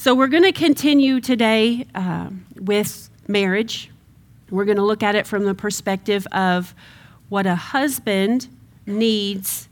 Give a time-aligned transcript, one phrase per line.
[0.00, 3.90] So, we're going to continue today uh, with marriage.
[4.48, 6.74] We're going to look at it from the perspective of
[7.28, 8.48] what a husband
[8.86, 9.68] needs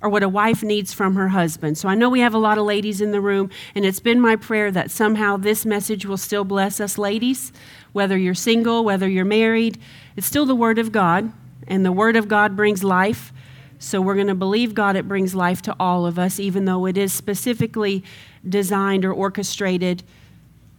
[0.00, 1.78] or what a wife needs from her husband.
[1.78, 4.20] So I know we have a lot of ladies in the room, and it's been
[4.20, 7.52] my prayer that somehow this message will still bless us ladies,
[7.92, 9.78] whether you're single, whether you're married.
[10.14, 11.32] It's still the Word of God,
[11.66, 13.32] and the Word of God brings life.
[13.78, 16.86] So we're going to believe God, it brings life to all of us, even though
[16.86, 18.04] it is specifically
[18.48, 20.02] designed or orchestrated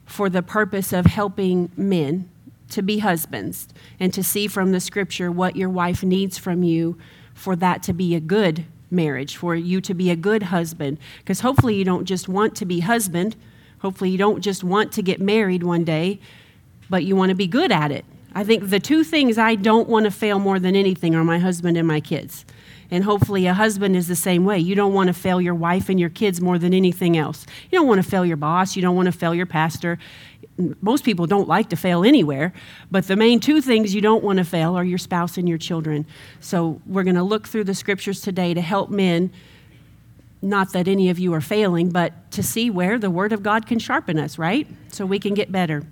[0.05, 2.29] for the purpose of helping men
[2.69, 3.67] to be husbands
[3.99, 6.97] and to see from the scripture what your wife needs from you
[7.33, 10.97] for that to be a good marriage, for you to be a good husband.
[11.19, 13.35] Because hopefully you don't just want to be husband,
[13.79, 16.19] hopefully you don't just want to get married one day,
[16.89, 18.05] but you want to be good at it.
[18.33, 21.39] I think the two things I don't want to fail more than anything are my
[21.39, 22.45] husband and my kids.
[22.89, 24.59] And hopefully, a husband is the same way.
[24.59, 27.45] You don't want to fail your wife and your kids more than anything else.
[27.69, 28.75] You don't want to fail your boss.
[28.75, 29.99] You don't want to fail your pastor.
[30.81, 32.53] Most people don't like to fail anywhere,
[32.89, 35.57] but the main two things you don't want to fail are your spouse and your
[35.57, 36.05] children.
[36.39, 39.31] So, we're going to look through the scriptures today to help men.
[40.41, 43.65] Not that any of you are failing, but to see where the Word of God
[43.65, 44.67] can sharpen us, right?
[44.89, 45.83] So we can get better.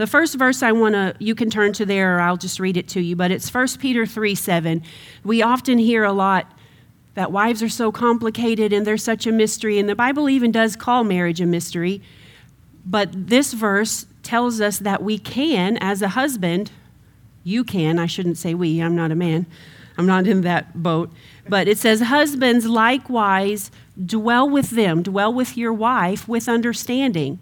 [0.00, 2.78] The first verse I want to, you can turn to there or I'll just read
[2.78, 4.82] it to you, but it's 1 Peter 3 7.
[5.24, 6.50] We often hear a lot
[7.16, 10.74] that wives are so complicated and they're such a mystery, and the Bible even does
[10.74, 12.00] call marriage a mystery.
[12.86, 16.70] But this verse tells us that we can, as a husband,
[17.44, 19.44] you can, I shouldn't say we, I'm not a man,
[19.98, 21.12] I'm not in that boat.
[21.46, 23.70] But it says, Husbands likewise
[24.02, 27.38] dwell with them, dwell with your wife with understanding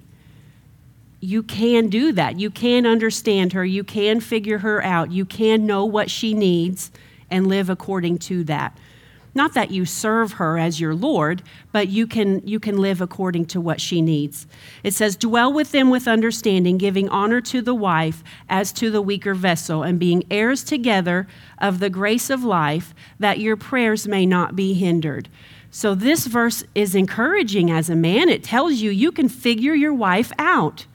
[1.20, 2.38] you can do that.
[2.38, 3.64] You can understand her.
[3.64, 5.11] You can figure her out.
[5.11, 6.91] You can know what she needs
[7.30, 8.77] and live according to that.
[9.34, 13.46] Not that you serve her as your Lord, but you can, you can live according
[13.46, 14.46] to what she needs.
[14.83, 19.02] It says, Dwell with them with understanding, giving honor to the wife as to the
[19.02, 24.24] weaker vessel, and being heirs together of the grace of life, that your prayers may
[24.24, 25.29] not be hindered.
[25.70, 28.29] So, this verse is encouraging as a man.
[28.30, 30.86] It tells you you can figure your wife out.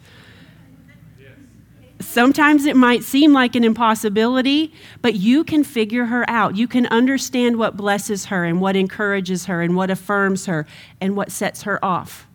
[2.14, 6.56] Sometimes it might seem like an impossibility, but you can figure her out.
[6.56, 10.68] You can understand what blesses her and what encourages her and what affirms her
[11.02, 12.28] and what sets her off.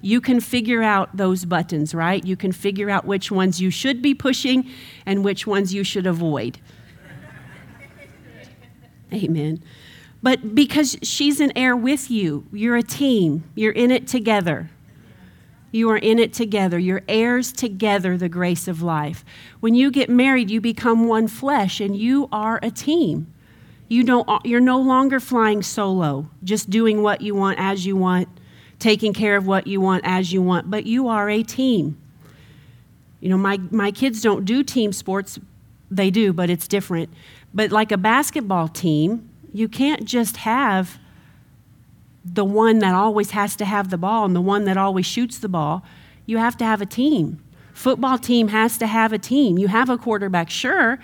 [0.00, 2.24] You can figure out those buttons, right?
[2.24, 4.70] You can figure out which ones you should be pushing
[5.04, 6.60] and which ones you should avoid.
[9.12, 9.60] Amen.
[10.22, 14.70] But because she's an heir with you, you're a team, you're in it together.
[15.76, 16.78] You are in it together.
[16.78, 19.26] You're heirs together, the grace of life.
[19.60, 23.32] When you get married, you become one flesh and you are a team.
[23.86, 28.26] You don't, you're no longer flying solo, just doing what you want as you want,
[28.78, 31.98] taking care of what you want as you want, but you are a team.
[33.20, 35.38] You know, my, my kids don't do team sports.
[35.90, 37.10] They do, but it's different.
[37.52, 40.98] But like a basketball team, you can't just have
[42.32, 45.38] the one that always has to have the ball and the one that always shoots
[45.38, 45.84] the ball.
[46.26, 47.40] You have to have a team.
[47.72, 49.58] Football team has to have a team.
[49.58, 50.98] You have a quarterback, sure,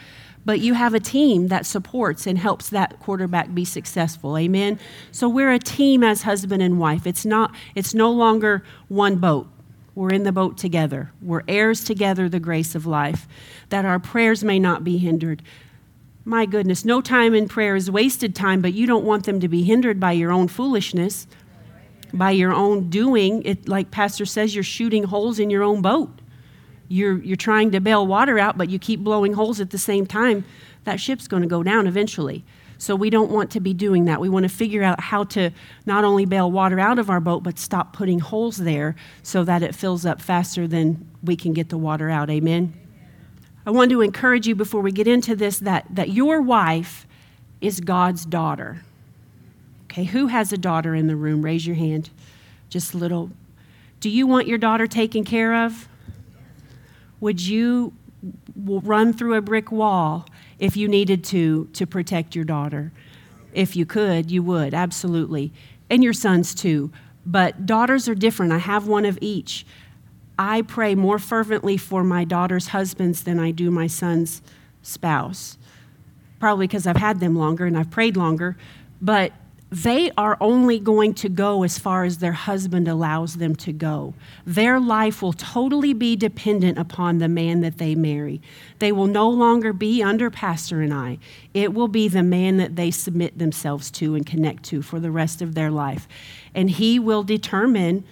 [0.44, 4.36] but you have a team that supports and helps that quarterback be successful.
[4.36, 4.78] Amen.
[5.12, 7.06] So we're a team as husband and wife.
[7.06, 9.48] It's not it's no longer one boat.
[9.94, 11.12] We're in the boat together.
[11.20, 13.28] We're heirs together the grace of life
[13.68, 15.42] that our prayers may not be hindered.
[16.24, 19.48] My goodness, no time in prayer is wasted time, but you don't want them to
[19.48, 21.26] be hindered by your own foolishness,
[22.12, 23.42] by your own doing.
[23.42, 26.20] It, like Pastor says, you're shooting holes in your own boat.
[26.86, 30.06] You're, you're trying to bail water out, but you keep blowing holes at the same
[30.06, 30.44] time.
[30.84, 32.44] That ship's going to go down eventually.
[32.78, 34.20] So we don't want to be doing that.
[34.20, 35.50] We want to figure out how to
[35.86, 39.62] not only bail water out of our boat, but stop putting holes there so that
[39.62, 42.28] it fills up faster than we can get the water out.
[42.28, 42.74] Amen.
[43.64, 47.06] I want to encourage you before we get into this that, that your wife
[47.60, 48.82] is God's daughter.
[49.84, 51.42] Okay, who has a daughter in the room?
[51.42, 52.10] Raise your hand.
[52.68, 53.30] Just a little.
[54.00, 55.88] Do you want your daughter taken care of?
[57.20, 57.92] Would you
[58.56, 60.26] run through a brick wall
[60.58, 62.92] if you needed to to protect your daughter?
[63.52, 65.52] If you could, you would, absolutely.
[65.90, 66.90] And your sons too.
[67.24, 68.52] But daughters are different.
[68.52, 69.64] I have one of each.
[70.42, 74.42] I pray more fervently for my daughter's husbands than I do my son's
[74.82, 75.56] spouse.
[76.40, 78.56] Probably because I've had them longer and I've prayed longer,
[79.00, 79.32] but
[79.70, 84.14] they are only going to go as far as their husband allows them to go.
[84.44, 88.42] Their life will totally be dependent upon the man that they marry.
[88.80, 91.18] They will no longer be under Pastor and I.
[91.54, 95.12] It will be the man that they submit themselves to and connect to for the
[95.12, 96.08] rest of their life.
[96.52, 98.02] And he will determine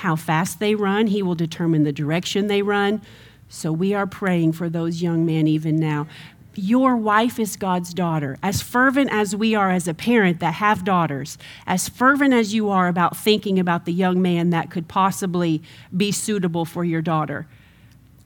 [0.00, 3.02] how fast they run, He will determine the direction they run.
[3.50, 6.06] So we are praying for those young men even now.
[6.54, 8.38] Your wife is God's daughter.
[8.42, 11.36] As fervent as we are as a parent that have daughters,
[11.66, 15.62] as fervent as you are about thinking about the young man that could possibly
[15.94, 17.46] be suitable for your daughter,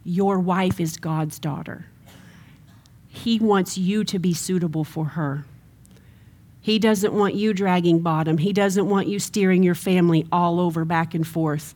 [0.05, 1.87] your wife is God's daughter.
[3.09, 5.45] He wants you to be suitable for her.
[6.65, 8.39] He doesn't want you dragging bottom.
[8.39, 11.75] He doesn't want you steering your family all over back and forth.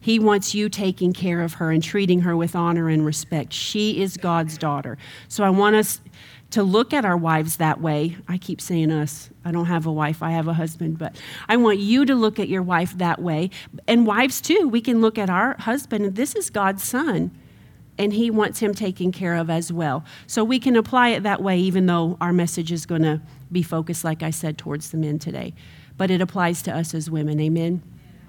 [0.00, 3.52] He wants you taking care of her and treating her with honor and respect.
[3.52, 4.98] She is God's daughter.
[5.28, 6.00] So I want us
[6.50, 8.16] to look at our wives that way.
[8.26, 9.30] I keep saying us.
[9.44, 11.14] I don't have a wife, I have a husband, but
[11.48, 13.50] I want you to look at your wife that way.
[13.86, 16.16] And wives, too, we can look at our husband.
[16.16, 17.30] This is God's son,
[17.96, 20.04] and he wants him taken care of as well.
[20.26, 23.20] So we can apply it that way, even though our message is going to
[23.50, 25.54] be focused, like I said, towards the men today.
[25.96, 27.40] But it applies to us as women.
[27.40, 27.82] Amen.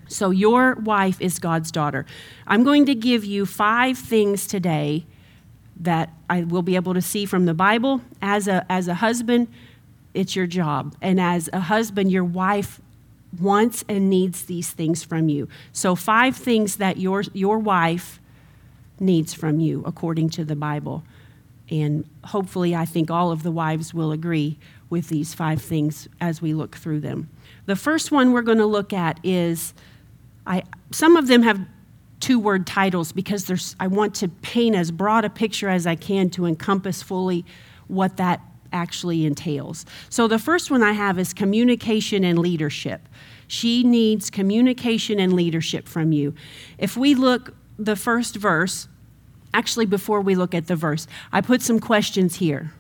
[0.08, 2.06] So, your wife is God's daughter.
[2.46, 5.06] I'm going to give you five things today
[5.80, 8.02] that I will be able to see from the Bible.
[8.22, 9.48] As a, as a husband,
[10.14, 10.96] it's your job.
[11.02, 12.80] And as a husband, your wife
[13.40, 15.50] wants and needs these things from you.
[15.74, 18.20] So, five things that your, your wife
[19.00, 21.04] needs from you, according to the Bible.
[21.70, 24.58] And hopefully, I think all of the wives will agree
[24.90, 27.30] with these five things as we look through them.
[27.66, 29.74] The first one we're going to look at is
[30.46, 31.60] I, some of them have
[32.20, 35.96] two word titles because there's, I want to paint as broad a picture as I
[35.96, 37.46] can to encompass fully
[37.88, 38.42] what that
[38.74, 39.86] actually entails.
[40.10, 43.08] So the first one I have is communication and leadership.
[43.48, 46.34] She needs communication and leadership from you.
[46.78, 48.88] If we look the first verse,
[49.54, 52.74] actually before we look at the verse, I put some questions here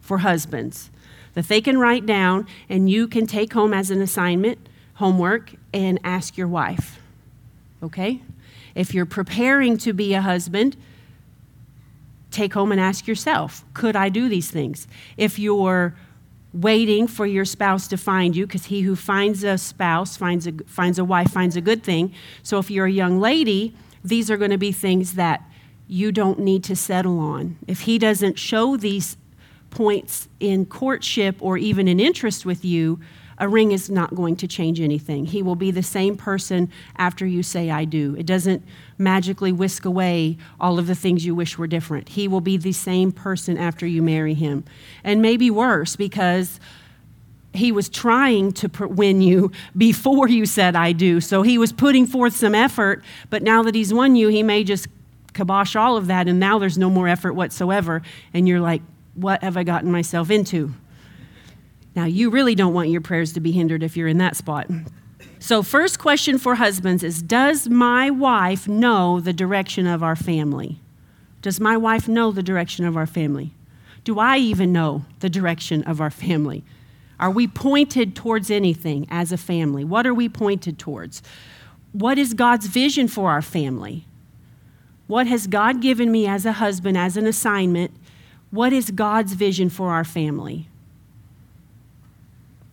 [0.00, 0.90] for husbands
[1.34, 4.58] that they can write down and you can take home as an assignment,
[4.94, 7.00] homework, and ask your wife
[7.82, 8.20] okay?
[8.74, 10.76] If you're preparing to be a husband,
[12.30, 14.86] take home and ask yourself, could I do these things?
[15.16, 15.94] If you're
[16.52, 20.52] waiting for your spouse to find you, because he who finds a spouse finds a,
[20.66, 22.12] finds a wife, finds a good thing.
[22.42, 23.74] So if you're a young lady,
[24.04, 25.42] these are going to be things that
[25.86, 27.56] you don't need to settle on.
[27.66, 29.16] If he doesn't show these
[29.70, 33.00] points in courtship or even in interest with you,
[33.40, 35.24] a ring is not going to change anything.
[35.24, 38.14] He will be the same person after you say, I do.
[38.18, 38.62] It doesn't
[38.98, 42.10] magically whisk away all of the things you wish were different.
[42.10, 44.64] He will be the same person after you marry him.
[45.02, 46.60] And maybe worse because
[47.54, 51.20] he was trying to win you before you said, I do.
[51.20, 54.64] So he was putting forth some effort, but now that he's won you, he may
[54.64, 54.86] just
[55.32, 58.02] kibosh all of that, and now there's no more effort whatsoever.
[58.34, 58.82] And you're like,
[59.14, 60.74] what have I gotten myself into?
[61.94, 64.68] Now, you really don't want your prayers to be hindered if you're in that spot.
[65.38, 70.78] So, first question for husbands is Does my wife know the direction of our family?
[71.42, 73.54] Does my wife know the direction of our family?
[74.04, 76.64] Do I even know the direction of our family?
[77.18, 79.84] Are we pointed towards anything as a family?
[79.84, 81.22] What are we pointed towards?
[81.92, 84.06] What is God's vision for our family?
[85.06, 87.90] What has God given me as a husband, as an assignment?
[88.50, 90.68] What is God's vision for our family?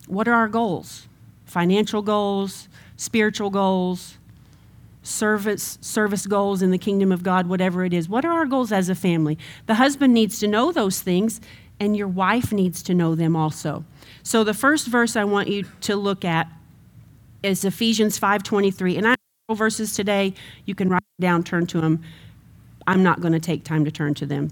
[0.06, 1.06] What are our goals?
[1.44, 4.18] Financial goals, spiritual goals,
[5.02, 8.08] service service goals in the kingdom of God, whatever it is.
[8.08, 9.38] What are our goals as a family?
[9.66, 11.40] The husband needs to know those things
[11.80, 13.84] and your wife needs to know them also.
[14.22, 16.48] So the first verse I want you to look at
[17.42, 19.14] is Ephesians 5:23 and I
[19.48, 22.02] have verses today you can write down turn to them.
[22.86, 24.50] I'm not going to take time to turn to them.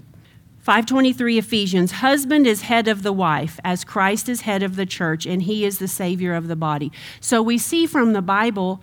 [0.67, 5.25] 523 Ephesians husband is head of the wife as Christ is head of the church
[5.25, 6.91] and he is the savior of the body.
[7.21, 8.81] So we see from the Bible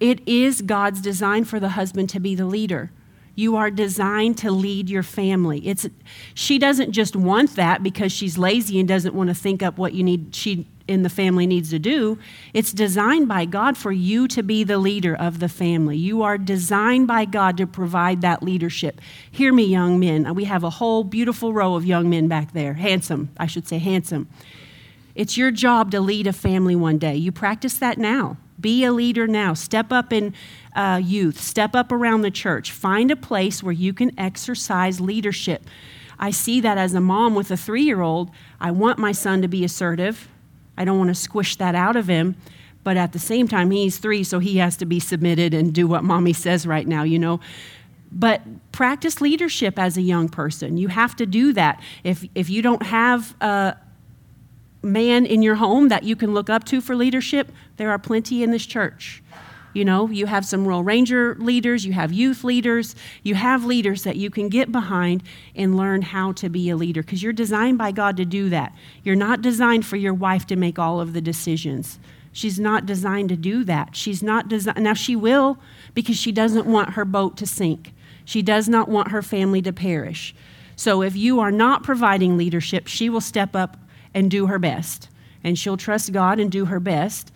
[0.00, 2.90] it is God's design for the husband to be the leader.
[3.34, 5.58] You are designed to lead your family.
[5.68, 5.86] It's
[6.32, 9.92] she doesn't just want that because she's lazy and doesn't want to think up what
[9.92, 12.18] you need she in the family needs to do.
[12.52, 15.96] It's designed by God for you to be the leader of the family.
[15.96, 19.00] You are designed by God to provide that leadership.
[19.30, 20.34] Hear me, young men.
[20.34, 22.74] We have a whole beautiful row of young men back there.
[22.74, 24.28] Handsome, I should say, handsome.
[25.14, 27.14] It's your job to lead a family one day.
[27.14, 28.36] You practice that now.
[28.60, 29.54] Be a leader now.
[29.54, 30.34] Step up in
[30.74, 32.72] uh, youth, step up around the church.
[32.72, 35.64] Find a place where you can exercise leadership.
[36.18, 38.30] I see that as a mom with a three year old.
[38.60, 40.28] I want my son to be assertive.
[40.80, 42.36] I don't want to squish that out of him.
[42.82, 45.86] But at the same time, he's three, so he has to be submitted and do
[45.86, 47.38] what mommy says right now, you know.
[48.10, 48.40] But
[48.72, 50.78] practice leadership as a young person.
[50.78, 51.82] You have to do that.
[52.02, 53.76] If, if you don't have a
[54.82, 58.42] man in your home that you can look up to for leadership, there are plenty
[58.42, 59.22] in this church.
[59.72, 64.02] You know, you have some Royal Ranger leaders, you have youth leaders, you have leaders
[64.02, 65.22] that you can get behind
[65.54, 68.74] and learn how to be a leader because you're designed by God to do that.
[69.04, 71.98] You're not designed for your wife to make all of the decisions.
[72.32, 73.96] She's not designed to do that.
[73.96, 74.82] She's not designed.
[74.82, 75.58] Now, she will
[75.94, 77.92] because she doesn't want her boat to sink.
[78.24, 80.34] She does not want her family to perish.
[80.76, 83.76] So, if you are not providing leadership, she will step up
[84.14, 85.08] and do her best.
[85.42, 87.32] And she'll trust God and do her best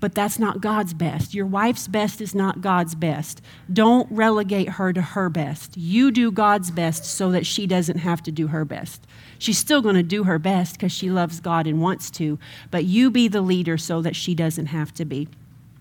[0.00, 1.34] but that's not God's best.
[1.34, 3.42] Your wife's best is not God's best.
[3.72, 5.76] Don't relegate her to her best.
[5.76, 9.06] You do God's best so that she doesn't have to do her best.
[9.38, 12.38] She's still going to do her best because she loves God and wants to,
[12.70, 15.28] but you be the leader so that she doesn't have to be.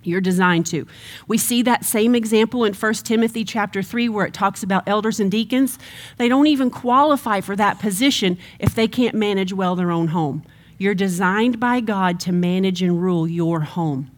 [0.04, 0.88] You're designed to.
[1.28, 5.20] We see that same example in 1 Timothy chapter 3 where it talks about elders
[5.20, 5.78] and deacons.
[6.18, 10.44] They don't even qualify for that position if they can't manage well their own home.
[10.78, 14.12] You're designed by God to manage and rule your home.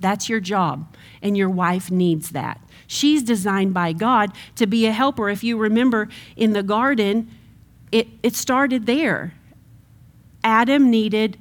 [0.00, 2.60] That's your job, and your wife needs that.
[2.86, 5.30] She's designed by God to be a helper.
[5.30, 7.30] If you remember in the garden,
[7.90, 9.34] it, it started there.
[10.42, 11.38] Adam needed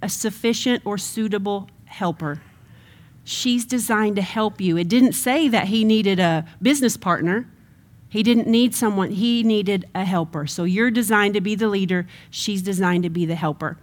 [0.00, 2.40] a sufficient or suitable helper.
[3.24, 4.76] She's designed to help you.
[4.76, 7.48] It didn't say that he needed a business partner.
[8.08, 10.46] He didn't need someone, he needed a helper.
[10.46, 13.76] So you're designed to be the leader, she's designed to be the helper.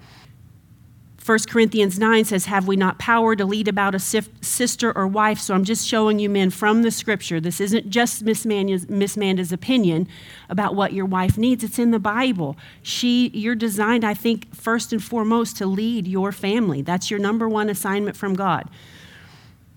[1.23, 5.39] 1 Corinthians 9 says, Have we not power to lead about a sister or wife?
[5.39, 7.39] So I'm just showing you men from the scripture.
[7.39, 10.07] This isn't just Miss Manda's, Miss Manda's opinion
[10.49, 11.63] about what your wife needs.
[11.63, 12.57] It's in the Bible.
[12.81, 16.81] She, you're designed, I think, first and foremost to lead your family.
[16.81, 18.67] That's your number one assignment from God.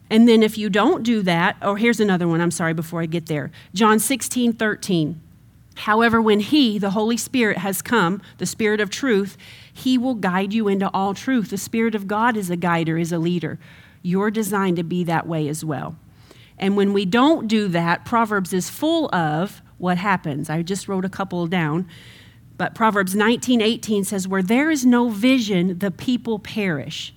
[0.08, 3.06] And then if you don't do that, oh, here's another one, I'm sorry, before I
[3.06, 3.50] get there.
[3.74, 5.20] John 16, 13.
[5.76, 9.36] However, when He, the Holy Spirit, has come, the Spirit of truth,
[9.74, 11.50] He will guide you into all truth.
[11.50, 13.58] The Spirit of God is a guider, is a leader.
[14.02, 15.96] You're designed to be that way as well.
[16.58, 20.48] And when we don't do that, Proverbs is full of what happens.
[20.48, 21.86] I just wrote a couple down.
[22.56, 27.12] But Proverbs 19, 18 says, Where there is no vision, the people perish.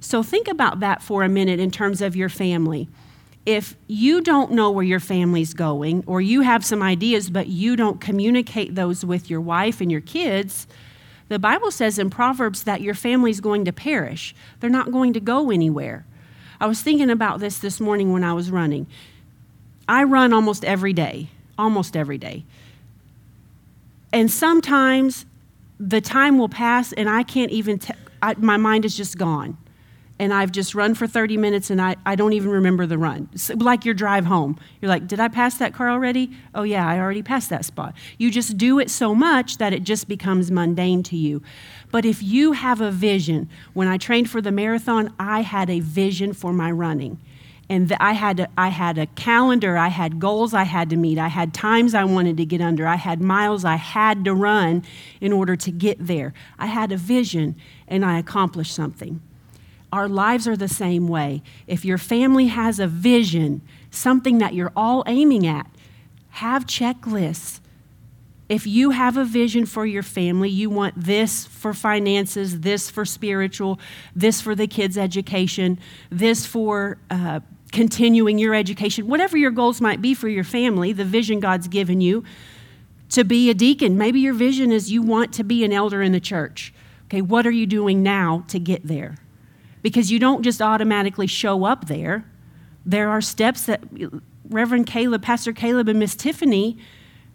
[0.00, 2.88] So think about that for a minute in terms of your family
[3.46, 7.74] if you don't know where your family's going, or you have some ideas, but you
[7.74, 10.66] don't communicate those with your wife and your kids,
[11.30, 14.34] the Bible says in Proverbs that your family's going to perish.
[14.58, 16.04] They're not going to go anywhere.
[16.60, 18.88] I was thinking about this this morning when I was running.
[19.88, 22.44] I run almost every day, almost every day.
[24.12, 25.24] And sometimes
[25.78, 29.56] the time will pass and I can't even, t- I, my mind is just gone
[30.20, 33.30] and I've just run for 30 minutes and I, I don't even remember the run.
[33.32, 34.60] It's like your drive home.
[34.82, 36.30] You're like, did I pass that car already?
[36.54, 37.94] Oh, yeah, I already passed that spot.
[38.18, 41.42] You just do it so much that it just becomes mundane to you.
[41.90, 45.80] But if you have a vision, when I trained for the marathon, I had a
[45.80, 47.18] vision for my running.
[47.70, 51.16] And I had, a, I had a calendar, I had goals I had to meet,
[51.16, 54.84] I had times I wanted to get under, I had miles I had to run
[55.18, 56.34] in order to get there.
[56.58, 57.56] I had a vision
[57.88, 59.22] and I accomplished something.
[59.92, 61.42] Our lives are the same way.
[61.66, 65.66] If your family has a vision, something that you're all aiming at,
[66.30, 67.60] have checklists.
[68.48, 73.04] If you have a vision for your family, you want this for finances, this for
[73.04, 73.78] spiritual,
[74.14, 75.78] this for the kids' education,
[76.10, 81.04] this for uh, continuing your education, whatever your goals might be for your family, the
[81.04, 82.24] vision God's given you
[83.10, 83.98] to be a deacon.
[83.98, 86.72] Maybe your vision is you want to be an elder in the church.
[87.04, 89.16] Okay, what are you doing now to get there?
[89.82, 92.24] Because you don't just automatically show up there.
[92.84, 93.82] There are steps that
[94.48, 96.78] Reverend Caleb, Pastor Caleb, and Miss Tiffany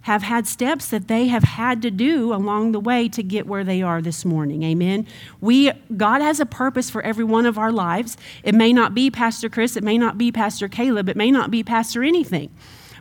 [0.01, 3.63] have had steps that they have had to do along the way to get where
[3.63, 4.61] they are this morning.
[4.61, 5.07] Amen.
[5.41, 8.15] We God has a purpose for every one of our lives.
[8.43, 11.49] It may not be Pastor Chris, it may not be Pastor Caleb, it may not
[11.49, 12.51] be Pastor anything.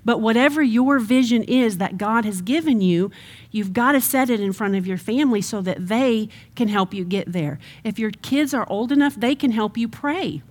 [0.05, 3.11] But whatever your vision is that God has given you,
[3.51, 6.93] you've got to set it in front of your family so that they can help
[6.93, 7.59] you get there.
[7.83, 10.43] If your kids are old enough, they can help you pray.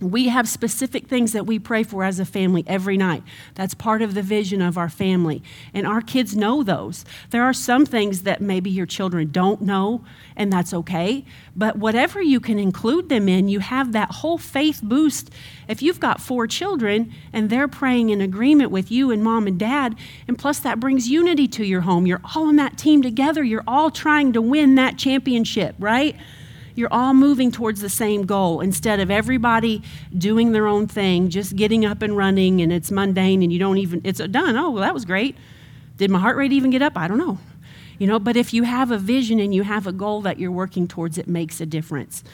[0.00, 3.22] We have specific things that we pray for as a family every night.
[3.54, 5.42] That's part of the vision of our family.
[5.74, 7.04] And our kids know those.
[7.30, 10.02] There are some things that maybe your children don't know,
[10.36, 11.24] and that's okay.
[11.54, 15.30] But whatever you can include them in, you have that whole faith boost.
[15.68, 19.58] If you've got four children and they're praying in agreement with you and mom and
[19.58, 23.42] dad, and plus that brings unity to your home, you're all on that team together,
[23.42, 26.16] you're all trying to win that championship, right?
[26.74, 29.82] You're all moving towards the same goal instead of everybody
[30.16, 33.78] doing their own thing, just getting up and running, and it's mundane and you don't
[33.78, 34.56] even, it's done.
[34.56, 35.36] Oh, well, that was great.
[35.96, 36.96] Did my heart rate even get up?
[36.96, 37.38] I don't know.
[37.98, 40.50] You know, but if you have a vision and you have a goal that you're
[40.50, 42.24] working towards, it makes a difference.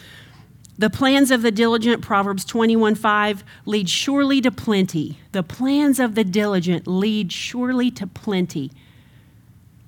[0.78, 5.18] The plans of the diligent, Proverbs 21 5, lead surely to plenty.
[5.32, 8.70] The plans of the diligent lead surely to plenty.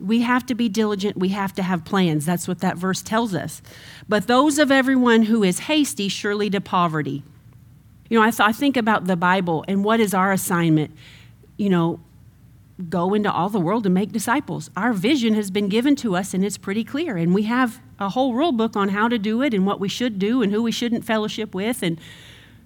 [0.00, 1.16] We have to be diligent.
[1.16, 2.24] We have to have plans.
[2.24, 3.62] That's what that verse tells us.
[4.08, 7.24] But those of everyone who is hasty surely to poverty.
[8.08, 10.92] You know, I, th- I think about the Bible and what is our assignment?
[11.56, 12.00] You know,
[12.88, 14.70] go into all the world and make disciples.
[14.76, 17.16] Our vision has been given to us and it's pretty clear.
[17.16, 19.88] And we have a whole rule book on how to do it and what we
[19.88, 22.00] should do and who we shouldn't fellowship with and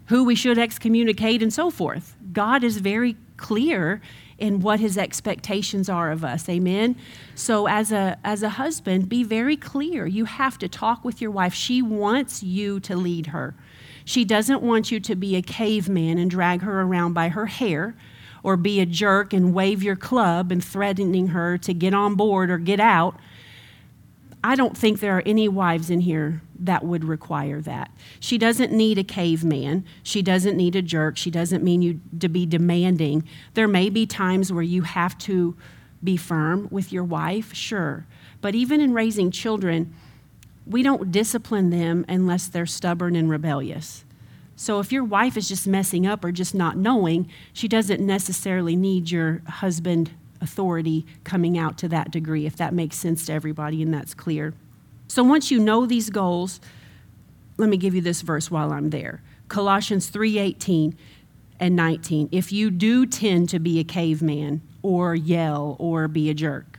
[0.06, 2.14] who we should excommunicate and so forth.
[2.32, 4.02] God is very clear
[4.42, 6.48] in what his expectations are of us.
[6.48, 6.96] Amen.
[7.36, 10.04] So as a as a husband, be very clear.
[10.04, 11.54] You have to talk with your wife.
[11.54, 13.54] She wants you to lead her.
[14.04, 17.94] She doesn't want you to be a caveman and drag her around by her hair
[18.42, 22.50] or be a jerk and wave your club and threatening her to get on board
[22.50, 23.14] or get out.
[24.42, 27.90] I don't think there are any wives in here that would require that.
[28.20, 29.84] She doesn't need a caveman.
[30.02, 31.16] She doesn't need a jerk.
[31.16, 33.24] She doesn't mean you to be demanding.
[33.54, 35.56] There may be times where you have to
[36.02, 38.06] be firm with your wife, sure.
[38.40, 39.94] But even in raising children,
[40.66, 44.04] we don't discipline them unless they're stubborn and rebellious.
[44.54, 48.76] So if your wife is just messing up or just not knowing, she doesn't necessarily
[48.76, 53.82] need your husband authority coming out to that degree, if that makes sense to everybody
[53.82, 54.54] and that's clear.
[55.12, 56.58] So once you know these goals,
[57.58, 59.20] let me give you this verse while I'm there.
[59.48, 60.94] Colossians 3:18
[61.60, 62.30] and 19.
[62.32, 66.78] If you do tend to be a caveman or yell or be a jerk,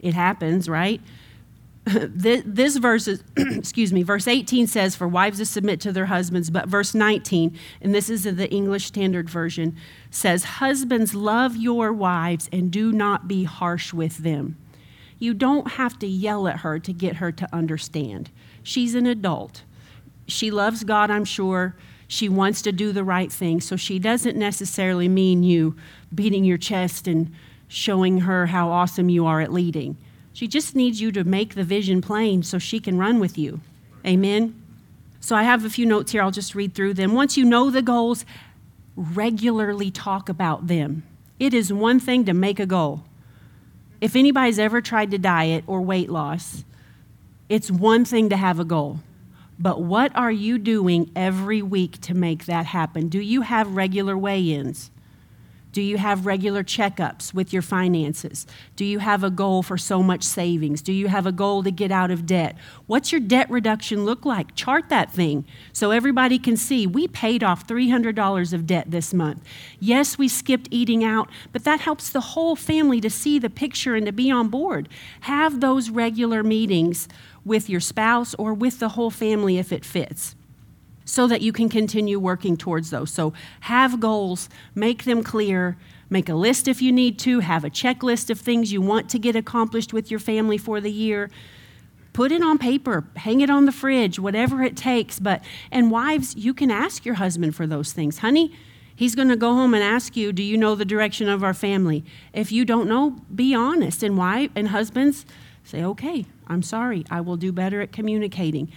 [0.00, 1.02] it happens, right?
[1.84, 6.48] this, verse is, excuse me, verse 18 says, For wives to submit to their husbands,
[6.48, 9.76] but verse 19, and this is the English Standard Version,
[10.10, 14.56] says, Husbands, love your wives and do not be harsh with them.
[15.18, 18.30] You don't have to yell at her to get her to understand.
[18.62, 19.62] She's an adult.
[20.26, 21.74] She loves God, I'm sure.
[22.06, 25.76] She wants to do the right thing, so she doesn't necessarily mean you
[26.14, 27.34] beating your chest and
[27.66, 29.96] showing her how awesome you are at leading.
[30.32, 33.60] She just needs you to make the vision plain so she can run with you.
[34.06, 34.54] Amen.
[35.20, 36.22] So I have a few notes here.
[36.22, 37.12] I'll just read through them.
[37.12, 38.24] Once you know the goals,
[38.96, 41.02] regularly talk about them.
[41.38, 43.04] It is one thing to make a goal.
[44.00, 46.64] If anybody's ever tried to diet or weight loss,
[47.48, 49.00] it's one thing to have a goal.
[49.58, 53.08] But what are you doing every week to make that happen?
[53.08, 54.90] Do you have regular weigh ins?
[55.72, 58.46] Do you have regular checkups with your finances?
[58.74, 60.80] Do you have a goal for so much savings?
[60.80, 62.56] Do you have a goal to get out of debt?
[62.86, 64.54] What's your debt reduction look like?
[64.54, 69.44] Chart that thing so everybody can see we paid off $300 of debt this month.
[69.78, 73.94] Yes, we skipped eating out, but that helps the whole family to see the picture
[73.94, 74.88] and to be on board.
[75.22, 77.08] Have those regular meetings
[77.44, 80.34] with your spouse or with the whole family if it fits
[81.08, 83.10] so that you can continue working towards those.
[83.10, 85.78] So have goals, make them clear,
[86.10, 89.18] make a list if you need to, have a checklist of things you want to
[89.18, 91.30] get accomplished with your family for the year.
[92.12, 95.18] Put it on paper, hang it on the fridge, whatever it takes.
[95.18, 95.42] But
[95.72, 98.18] and wives, you can ask your husband for those things.
[98.18, 98.52] Honey,
[98.94, 101.54] he's going to go home and ask you, "Do you know the direction of our
[101.54, 104.02] family?" If you don't know, be honest.
[104.02, 105.24] And wife and husbands
[105.64, 107.06] say, "Okay, I'm sorry.
[107.10, 108.68] I will do better at communicating."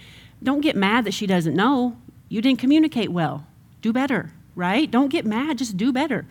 [0.42, 1.96] Don't get mad that she doesn't know.
[2.32, 3.46] You didn't communicate well.
[3.82, 4.90] Do better, right?
[4.90, 6.24] Don't get mad, just do better.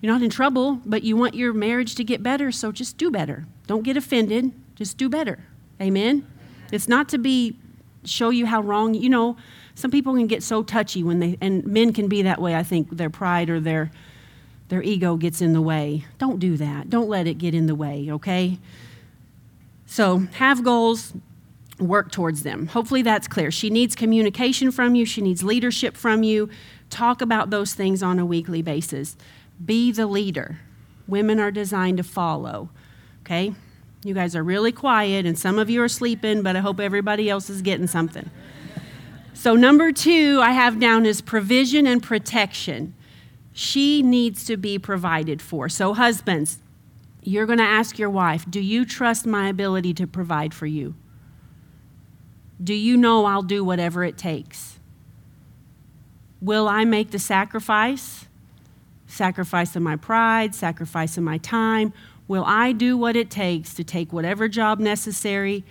[0.00, 3.12] You're not in trouble, but you want your marriage to get better, so just do
[3.12, 3.46] better.
[3.68, 5.38] Don't get offended, just do better.
[5.80, 6.26] Amen?
[6.72, 7.56] It's not to be
[8.02, 9.36] show you how wrong, you know,
[9.76, 12.64] some people can get so touchy when they and men can be that way, I
[12.64, 13.92] think their pride or their
[14.66, 16.06] their ego gets in the way.
[16.18, 16.90] Don't do that.
[16.90, 18.58] Don't let it get in the way, okay?
[19.86, 21.12] So, have goals,
[21.78, 22.68] work towards them.
[22.68, 23.50] Hopefully that's clear.
[23.50, 26.48] She needs communication from you, she needs leadership from you.
[26.90, 29.16] Talk about those things on a weekly basis.
[29.64, 30.58] Be the leader.
[31.08, 32.70] Women are designed to follow.
[33.22, 33.54] Okay?
[34.04, 37.30] You guys are really quiet, and some of you are sleeping, but I hope everybody
[37.30, 38.30] else is getting something.
[39.32, 42.94] So, number two, I have down is provision and protection.
[43.52, 45.68] She needs to be provided for.
[45.68, 46.58] So, husbands,
[47.22, 50.94] you're going to ask your wife, Do you trust my ability to provide for you?
[52.62, 54.78] Do you know I'll do whatever it takes?
[56.40, 58.26] Will I make the sacrifice?
[59.06, 61.92] Sacrifice of my pride, sacrifice of my time.
[62.26, 65.64] Will I do what it takes to take whatever job necessary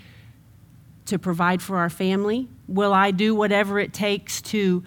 [1.06, 2.48] to provide for our family?
[2.67, 4.84] Will I do whatever it takes to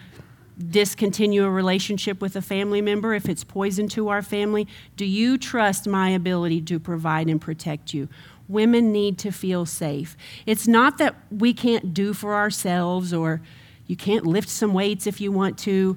[0.59, 4.67] discontinue a relationship with a family member if it's poison to our family?
[4.97, 8.09] Do you trust my ability to provide and protect you?
[8.49, 10.17] Women need to feel safe.
[10.47, 13.41] It's not that we can't do for ourselves or,
[13.87, 15.97] You can't lift some weights if you want to.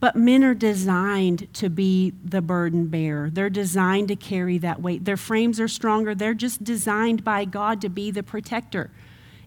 [0.00, 3.30] But men are designed to be the burden bearer.
[3.30, 5.04] They're designed to carry that weight.
[5.04, 6.12] Their frames are stronger.
[6.12, 8.90] They're just designed by God to be the protector.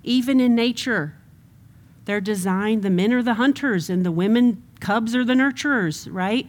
[0.01, 1.15] Even in nature,
[2.05, 6.47] they're designed, the men are the hunters and the women, cubs are the nurturers, right?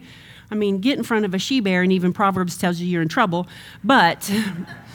[0.49, 3.01] I mean, get in front of a she bear, and even Proverbs tells you you're
[3.01, 3.47] in trouble.
[3.83, 4.31] But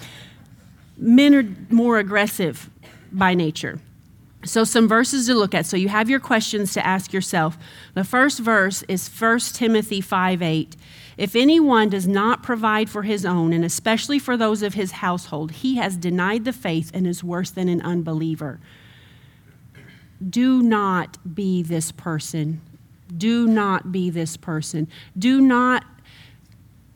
[1.02, 2.70] men are more aggressive
[3.10, 3.80] by nature.
[4.44, 5.66] So, some verses to look at.
[5.66, 7.56] So, you have your questions to ask yourself.
[7.94, 10.76] The first verse is 1 Timothy 5 8.
[11.16, 15.52] If anyone does not provide for his own, and especially for those of his household,
[15.52, 18.58] he has denied the faith and is worse than an unbeliever.
[20.28, 22.60] Do not be this person.
[23.16, 24.88] Do not be this person.
[25.18, 25.84] Do not,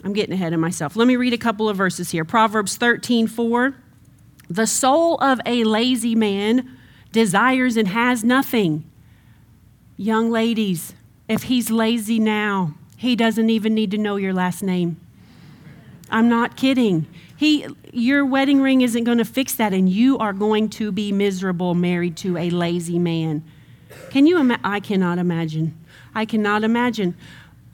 [0.03, 0.97] I'm getting ahead of myself.
[0.97, 2.25] Let me read a couple of verses here.
[2.25, 3.77] Proverbs 13 4.
[4.49, 6.79] The soul of a lazy man
[7.13, 8.89] desires and has nothing.
[9.97, 10.95] Young ladies,
[11.29, 15.01] if he's lazy now, he doesn't even need to know your last name.
[16.11, 17.07] I'm not kidding.
[17.37, 21.13] He, your wedding ring isn't going to fix that, and you are going to be
[21.13, 23.45] miserable married to a lazy man.
[24.11, 24.65] Can you imagine?
[24.65, 25.77] I cannot imagine.
[26.15, 27.17] I cannot imagine.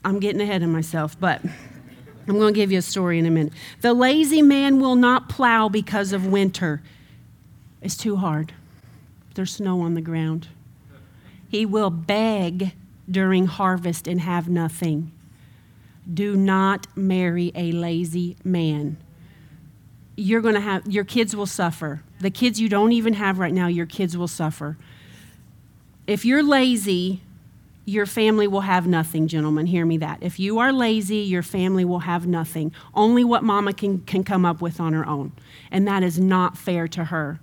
[0.04, 1.40] I'm getting ahead of myself, but
[2.28, 3.52] I'm going to give you a story in a minute.
[3.80, 6.82] The lazy man will not plow because of winter.
[7.80, 8.52] It's too hard.
[9.34, 10.48] There's snow on the ground.
[11.48, 12.72] He will beg
[13.10, 15.10] during harvest and have nothing.
[16.12, 18.96] Do not marry a lazy man.
[20.16, 22.02] You're going to have, your kids will suffer.
[22.20, 24.76] The kids you don't even have right now, your kids will suffer.
[26.06, 27.22] If you're lazy,
[27.84, 29.66] your family will have nothing, gentlemen.
[29.66, 30.18] Hear me that.
[30.20, 32.72] If you are lazy, your family will have nothing.
[32.94, 35.32] Only what mama can, can come up with on her own.
[35.70, 37.40] And that is not fair to her.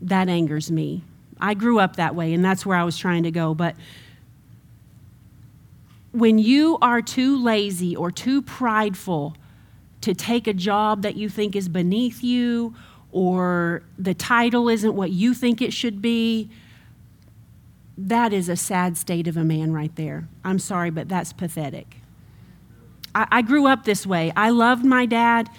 [0.00, 1.04] That angers me.
[1.40, 3.54] I grew up that way, and that's where I was trying to go.
[3.54, 3.76] But
[6.12, 9.36] when you are too lazy or too prideful
[10.02, 12.74] to take a job that you think is beneath you,
[13.10, 16.50] or the title isn't what you think it should be,
[18.00, 20.28] that is a sad state of a man right there.
[20.44, 21.96] I'm sorry, but that's pathetic.
[23.12, 24.32] I, I, grew up this way.
[24.36, 25.50] I loved my dad,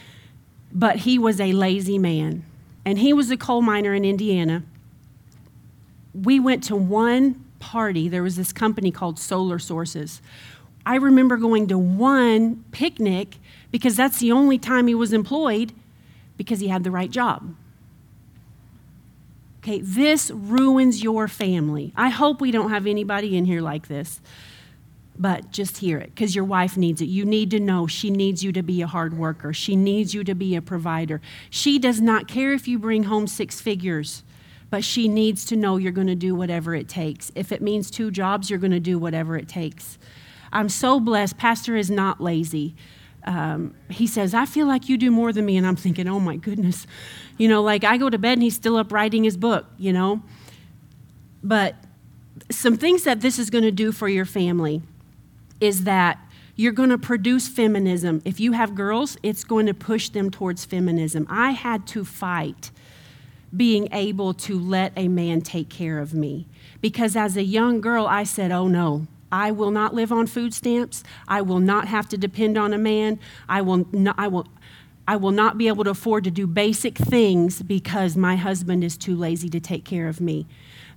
[0.71, 2.45] but he was a lazy man.
[2.85, 4.63] And he was a coal miner in Indiana.
[6.13, 8.07] We went to one party.
[8.07, 10.21] There was this company called Solar Sources.
[10.85, 13.35] I remember going to one picnic
[13.69, 15.73] because that's the only time he was employed
[16.37, 17.53] because he had the right job.
[19.69, 21.93] Okay, this ruins your family.
[21.95, 24.19] I hope we don't have anybody in here like this,
[25.15, 27.05] but just hear it because your wife needs it.
[27.05, 30.23] You need to know she needs you to be a hard worker, she needs you
[30.23, 31.21] to be a provider.
[31.51, 34.23] She does not care if you bring home six figures,
[34.71, 37.31] but she needs to know you're going to do whatever it takes.
[37.35, 39.99] If it means two jobs, you're going to do whatever it takes.
[40.51, 41.37] I'm so blessed.
[41.37, 42.73] Pastor is not lazy
[43.25, 45.57] um, he says, I feel like you do more than me.
[45.57, 46.87] And I'm thinking, oh my goodness.
[47.37, 49.93] You know, like I go to bed and he's still up writing his book, you
[49.93, 50.21] know.
[51.43, 51.75] But
[52.51, 54.81] some things that this is going to do for your family
[55.61, 56.19] is that
[56.55, 58.21] you're going to produce feminism.
[58.25, 61.25] If you have girls, it's going to push them towards feminism.
[61.29, 62.71] I had to fight
[63.55, 66.47] being able to let a man take care of me
[66.81, 70.53] because as a young girl, I said, oh no, I will not live on food
[70.53, 71.03] stamps.
[71.27, 73.19] I will not have to depend on a man.
[73.47, 74.47] I will not, I will,
[75.07, 78.97] I will not be able to afford to do basic things because my husband is
[78.97, 80.45] too lazy to take care of me.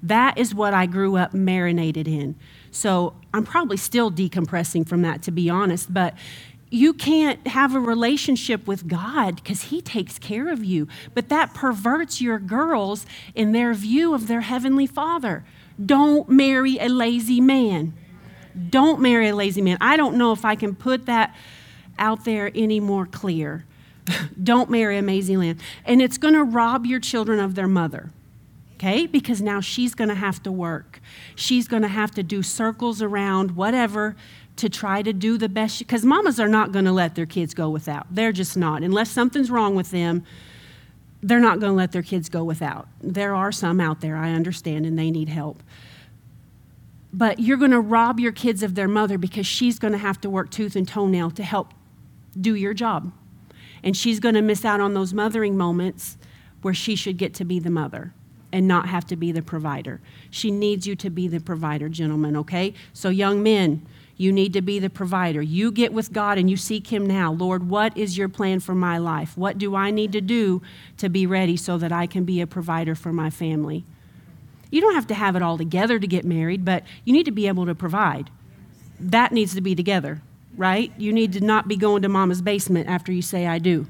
[0.03, 2.35] That is what I grew up marinated in.
[2.71, 6.15] So I'm probably still decompressing from that, to be honest, but
[6.71, 10.89] you can't have a relationship with God because He takes care of you.
[11.15, 15.45] But that perverts your girls in their view of their Heavenly Father.
[15.85, 17.93] Don't marry a lazy man.
[18.71, 19.79] Don't marry a lazy man.
[19.81, 21.35] I don't know if I can put that
[21.99, 23.65] out there any more clear.
[24.43, 25.59] don't marry a lazy man.
[25.85, 28.11] And it's going to rob your children of their mother.
[28.75, 29.07] Okay?
[29.07, 31.01] Because now she's going to have to work.
[31.37, 34.17] She's going to have to do circles around whatever
[34.57, 37.55] to try to do the best because mamas are not going to let their kids
[37.55, 38.07] go without.
[38.11, 38.83] They're just not.
[38.83, 40.25] Unless something's wrong with them,
[41.23, 42.89] they're not going to let their kids go without.
[43.01, 45.63] There are some out there, I understand, and they need help
[47.13, 50.21] but you're going to rob your kids of their mother because she's going to have
[50.23, 51.75] to work tooth and toenail to help
[52.41, 53.13] do your job.
[53.83, 56.17] And she's going to miss out on those mothering moments
[56.63, 58.15] where she should get to be the mother
[58.53, 60.01] and not have to be the provider.
[60.31, 62.75] She needs you to be the provider, gentlemen, okay?
[62.93, 65.43] So, young men, you need to be the provider.
[65.43, 67.33] You get with God and you seek Him now.
[67.33, 69.37] Lord, what is your plan for my life?
[69.37, 70.63] What do I need to do
[70.99, 73.85] to be ready so that I can be a provider for my family?
[74.73, 77.31] You don't have to have it all together to get married, but you need to
[77.31, 78.31] be able to provide.
[78.99, 80.23] That needs to be together,
[80.57, 80.91] right?
[80.97, 83.87] You need to not be going to mama's basement after you say, I do.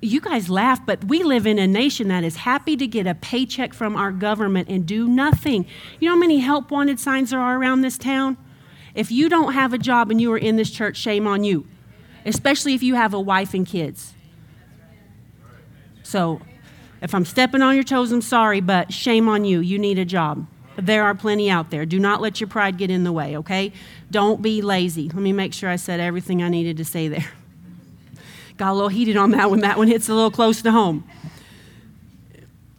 [0.00, 3.16] You guys laugh, but we live in a nation that is happy to get a
[3.16, 5.66] paycheck from our government and do nothing.
[5.98, 8.36] You know how many help wanted signs there are around this town?
[8.94, 11.66] If you don't have a job and you are in this church, shame on you,
[12.24, 14.14] especially if you have a wife and kids.
[16.04, 16.40] So,
[17.06, 19.60] if I'm stepping on your toes, I'm sorry, but shame on you.
[19.60, 20.44] You need a job.
[20.76, 21.86] There are plenty out there.
[21.86, 23.72] Do not let your pride get in the way, okay?
[24.10, 25.04] Don't be lazy.
[25.04, 27.30] Let me make sure I said everything I needed to say there.
[28.56, 29.60] Got a little heated on that one.
[29.60, 31.08] That one hits a little close to home.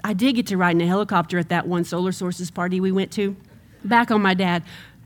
[0.04, 2.92] I did get to ride in a helicopter at that one solar sources party we
[2.92, 3.38] went to.
[3.86, 4.62] Back on my dad.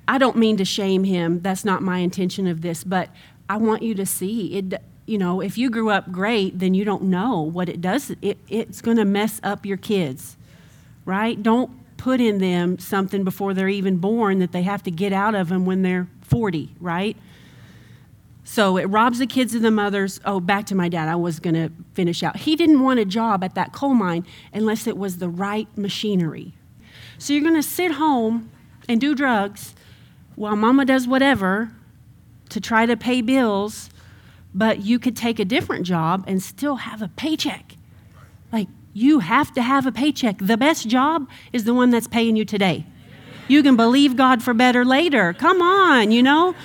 [0.07, 1.41] I don't mean to shame him.
[1.41, 3.09] That's not my intention of this, but
[3.47, 4.81] I want you to see it.
[5.05, 8.11] You know, if you grew up great, then you don't know what it does.
[8.21, 10.37] It, it's going to mess up your kids,
[11.05, 11.41] right?
[11.41, 15.35] Don't put in them something before they're even born that they have to get out
[15.35, 17.17] of them when they're 40, right?
[18.43, 20.19] So it robs the kids of the mothers.
[20.25, 21.07] Oh, back to my dad.
[21.07, 22.37] I was going to finish out.
[22.37, 26.53] He didn't want a job at that coal mine unless it was the right machinery.
[27.17, 28.49] So you're going to sit home
[28.89, 29.75] and do drugs
[30.35, 31.71] while mama does whatever
[32.49, 33.90] to try to pay bills,
[34.53, 37.75] but you could take a different job and still have a paycheck.
[38.51, 40.37] Like, you have to have a paycheck.
[40.39, 42.85] The best job is the one that's paying you today.
[43.47, 45.33] You can believe God for better later.
[45.33, 46.55] Come on, you know?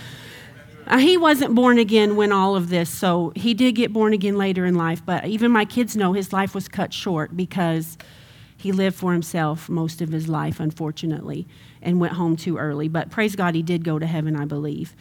[0.87, 4.37] Uh, he wasn't born again when all of this, so he did get born again
[4.37, 5.05] later in life.
[5.05, 7.99] But even my kids know his life was cut short because
[8.57, 11.46] he lived for himself most of his life, unfortunately,
[11.83, 12.87] and went home too early.
[12.88, 14.94] But praise God, he did go to heaven, I believe.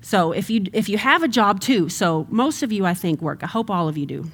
[0.00, 3.20] So if you if you have a job too, so most of you I think
[3.20, 3.42] work.
[3.42, 4.30] I hope all of you do.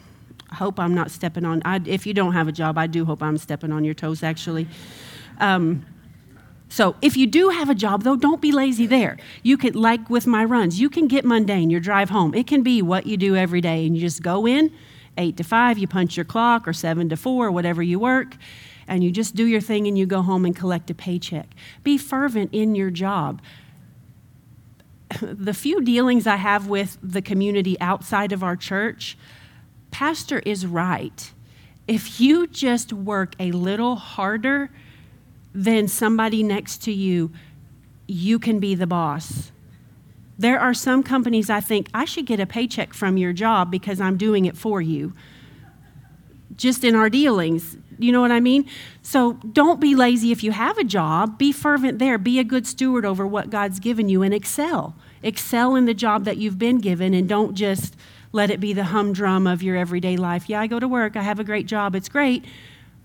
[0.51, 1.63] I hope I'm not stepping on.
[1.65, 4.23] I, if you don't have a job, I do hope I'm stepping on your toes.
[4.23, 4.69] Actually.
[5.39, 5.85] Um,
[6.69, 9.17] so if you do have a job, though, don't be lazy there.
[9.45, 12.35] You can, like with my runs, you can get mundane, your drive home.
[12.35, 14.73] It can be what you do every day, and you just go in,
[15.17, 18.37] eight to five, you punch your clock, or seven to four, whatever you work,
[18.89, 21.49] and you just do your thing and you go home and collect a paycheck.
[21.85, 23.41] Be fervent in your job.
[25.21, 29.17] The few dealings I have with the community outside of our church,
[29.91, 31.33] Pastor is right.
[31.87, 34.71] If you just work a little harder,
[35.55, 37.31] than somebody next to you,
[38.07, 39.53] you can be the boss.
[40.37, 44.01] There are some companies I think I should get a paycheck from your job because
[44.01, 45.15] I'm doing it for you.
[46.57, 48.69] Just in our dealings, you know what I mean?
[49.01, 51.39] So don't be lazy if you have a job.
[51.39, 52.19] Be fervent there.
[52.19, 54.97] Be a good steward over what God's given you and excel.
[55.25, 57.97] Excel in the job that you've been given and don't just
[58.33, 60.49] let it be the humdrum of your everyday life.
[60.49, 61.17] Yeah, I go to work.
[61.17, 61.95] I have a great job.
[61.95, 62.45] It's great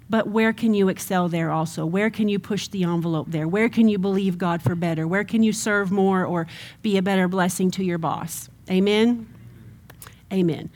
[0.10, 1.86] but where can you excel there also?
[1.86, 3.48] Where can you push the envelope there?
[3.48, 5.08] Where can you believe God for better?
[5.08, 6.48] Where can you serve more or
[6.82, 8.50] be a better blessing to your boss?
[8.72, 9.32] Amen?
[10.34, 10.72] Amen.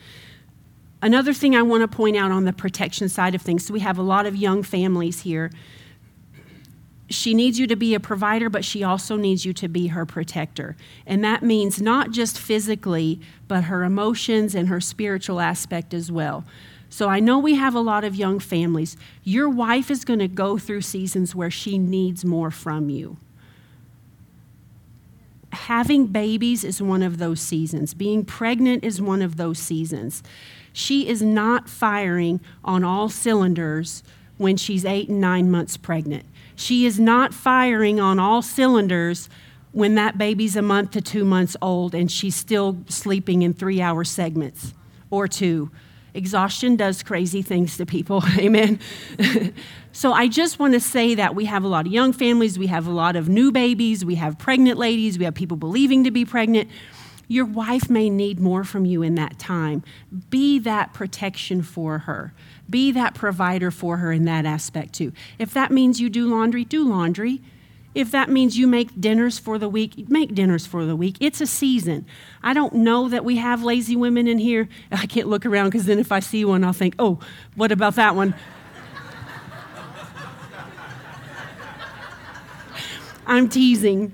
[1.02, 3.80] Another thing I want to point out on the protection side of things so we
[3.80, 5.50] have a lot of young families here.
[7.10, 10.06] She needs you to be a provider, but she also needs you to be her
[10.06, 10.76] protector.
[11.06, 16.44] And that means not just physically, but her emotions and her spiritual aspect as well.
[16.88, 18.96] So I know we have a lot of young families.
[19.22, 23.16] Your wife is going to go through seasons where she needs more from you.
[25.52, 27.94] Having babies is one of those seasons.
[27.94, 30.22] Being pregnant is one of those seasons.
[30.72, 34.02] She is not firing on all cylinders
[34.36, 36.24] when she's eight and nine months pregnant.
[36.56, 39.28] She is not firing on all cylinders
[39.72, 43.80] when that baby's a month to two months old and she's still sleeping in three
[43.80, 44.72] hour segments
[45.10, 45.70] or two
[46.14, 48.22] Exhaustion does crazy things to people.
[48.38, 48.78] Amen.
[49.92, 52.68] so I just want to say that we have a lot of young families, we
[52.68, 56.12] have a lot of new babies, we have pregnant ladies, we have people believing to
[56.12, 56.70] be pregnant.
[57.28, 59.82] Your wife may need more from you in that time.
[60.30, 62.34] Be that protection for her.
[62.68, 65.12] Be that provider for her in that aspect too.
[65.38, 67.40] If that means you do laundry, do laundry.
[67.94, 71.16] If that means you make dinners for the week, make dinners for the week.
[71.20, 72.04] It's a season.
[72.42, 74.68] I don't know that we have lazy women in here.
[74.92, 77.20] I can't look around because then if I see one, I'll think, oh,
[77.54, 78.34] what about that one?
[83.26, 84.12] I'm teasing.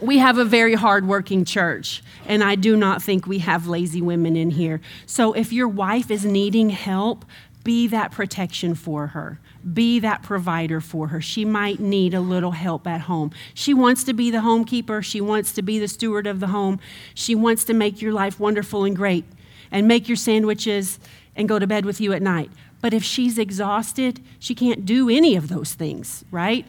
[0.00, 4.36] We have a very hardworking church, and I do not think we have lazy women
[4.36, 4.80] in here.
[5.06, 7.24] So if your wife is needing help,
[7.64, 9.40] be that protection for her
[9.74, 11.20] be that provider for her.
[11.20, 13.32] She might need a little help at home.
[13.54, 16.80] She wants to be the homekeeper, she wants to be the steward of the home.
[17.14, 19.24] She wants to make your life wonderful and great
[19.70, 20.98] and make your sandwiches
[21.36, 22.50] and go to bed with you at night.
[22.80, 26.64] But if she's exhausted, she can't do any of those things, right?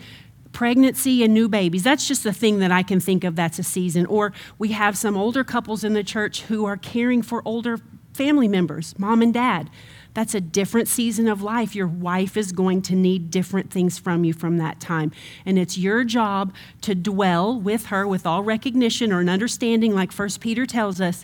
[0.52, 3.64] Pregnancy and new babies, that's just the thing that I can think of that's a
[3.64, 4.06] season.
[4.08, 7.80] Or we have some older couples in the church who are caring for older
[8.14, 9.70] family members, mom and dad.
[10.14, 11.76] That's a different season of life.
[11.76, 15.12] Your wife is going to need different things from you from that time.
[15.46, 20.12] And it's your job to dwell with her with all recognition or an understanding, like
[20.12, 21.24] First Peter tells us,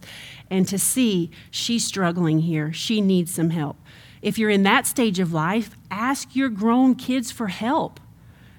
[0.49, 2.71] and to see she's struggling here.
[2.71, 3.77] She needs some help.
[4.21, 7.99] If you're in that stage of life, ask your grown kids for help.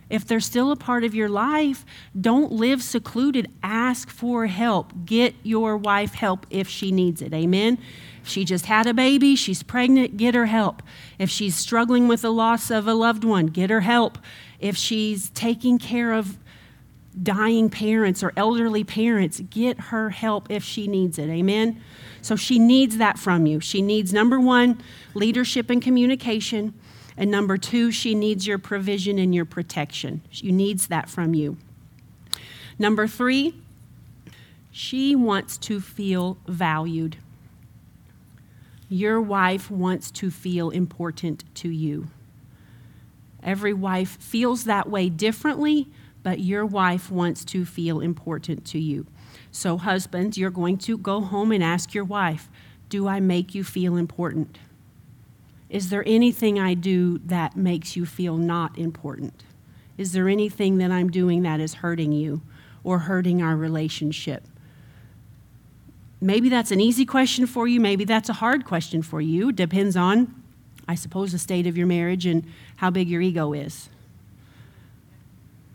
[0.09, 1.85] If they're still a part of your life,
[2.19, 3.51] don't live secluded.
[3.63, 4.93] Ask for help.
[5.05, 7.35] Get your wife help if she needs it.
[7.35, 7.79] Amen.
[8.23, 10.83] If she just had a baby, she's pregnant, get her help.
[11.19, 14.19] If she's struggling with the loss of a loved one, get her help.
[14.61, 16.39] If she's taking care of
[17.21, 21.31] dying parents or elderly parents, get her help if she needs it.
[21.31, 21.81] Amen.
[22.23, 23.61] So she needs that from you.
[23.61, 24.83] She needs, number one,
[25.15, 26.75] leadership and communication.
[27.17, 30.23] And number two, she needs your provision and your protection.
[30.31, 31.57] She needs that from you.
[32.79, 33.55] Number three,
[34.71, 37.17] she wants to feel valued.
[38.89, 42.09] Your wife wants to feel important to you.
[43.43, 45.89] Every wife feels that way differently,
[46.23, 49.07] but your wife wants to feel important to you.
[49.51, 52.51] So, husbands, you're going to go home and ask your wife,
[52.89, 54.59] Do I make you feel important?
[55.69, 59.43] Is there anything I do that makes you feel not important?
[59.99, 62.43] Is there anything that I'm doing that is hurting you
[62.85, 64.45] or hurting our relationship?
[66.21, 67.81] Maybe that's an easy question for you.
[67.81, 69.53] Maybe that's a hard question for you.
[69.53, 70.43] Depends on,
[70.89, 72.45] I suppose, the state of your marriage and
[72.77, 73.91] how big your ego is.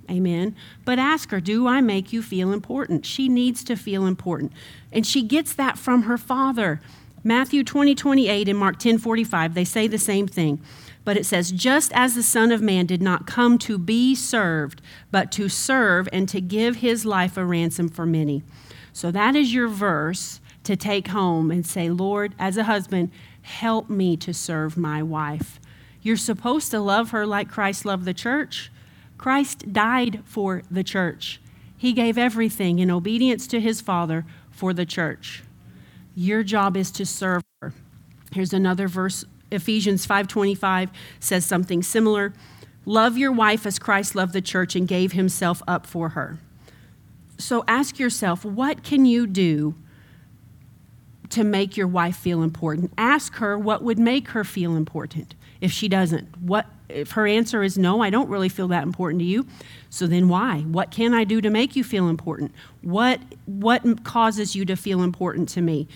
[0.10, 0.56] Amen.
[0.84, 3.06] But ask her, Do I make you feel important?
[3.06, 4.51] She needs to feel important.
[4.91, 6.82] And she gets that from her father.
[7.24, 10.60] Matthew 20, 28 and Mark 10, 45, they say the same thing.
[11.04, 14.82] But it says, Just as the Son of Man did not come to be served,
[15.12, 18.44] but to serve and to give his life a ransom for many.
[18.94, 23.90] So that is your verse to take home and say, Lord, as a husband, help
[23.90, 25.60] me to serve my wife.
[26.02, 28.72] You're supposed to love her like Christ loved the church.
[29.18, 31.40] Christ died for the church.
[31.78, 35.44] He gave everything in obedience to his Father for the church.
[36.15, 37.74] Your job is to serve her.
[38.34, 42.34] Here's another verse Ephesians 5:25 says something similar.
[42.86, 46.39] Love your wife as Christ loved the church and gave himself up for her.
[47.38, 49.76] So ask yourself, what can you do
[51.30, 52.93] to make your wife feel important?
[52.97, 56.28] Ask her what would make her feel important if she doesn't.
[56.41, 59.45] What if her answer is no, I don't really feel that important to you,
[59.89, 60.62] so then why?
[60.62, 62.52] What can I do to make you feel important?
[62.82, 65.88] What what causes you to feel important to me?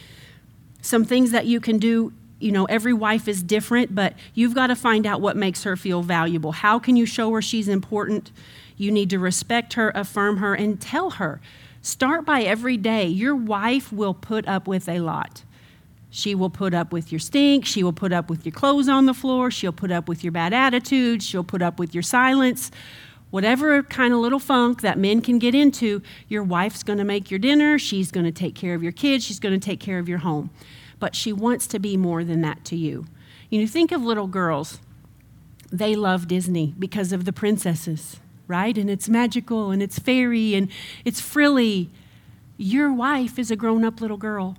[0.81, 4.67] Some things that you can do, you know, every wife is different, but you've got
[4.67, 6.51] to find out what makes her feel valuable.
[6.51, 8.31] How can you show her she's important?
[8.77, 11.41] You need to respect her, affirm her, and tell her.
[11.81, 13.07] Start by every day.
[13.07, 15.43] Your wife will put up with a lot.
[16.15, 17.65] She will put up with your stink.
[17.65, 19.51] She will put up with your clothes on the floor.
[19.51, 21.21] She'll put up with your bad attitude.
[21.21, 22.71] She'll put up with your silence.
[23.31, 27.29] Whatever kind of little funk that men can get into, your wife's going to make
[27.29, 27.77] your dinner.
[27.77, 29.25] She's going to take care of your kids.
[29.25, 30.51] She's going to take care of your home.
[30.99, 33.07] But she wants to be more than that to you.
[33.49, 34.79] You know, think of little girls.
[35.69, 38.77] They love Disney because of the princesses, right?
[38.77, 40.69] And it's magical and it's fairy and
[41.03, 41.89] it's frilly.
[42.55, 44.55] Your wife is a grown up little girl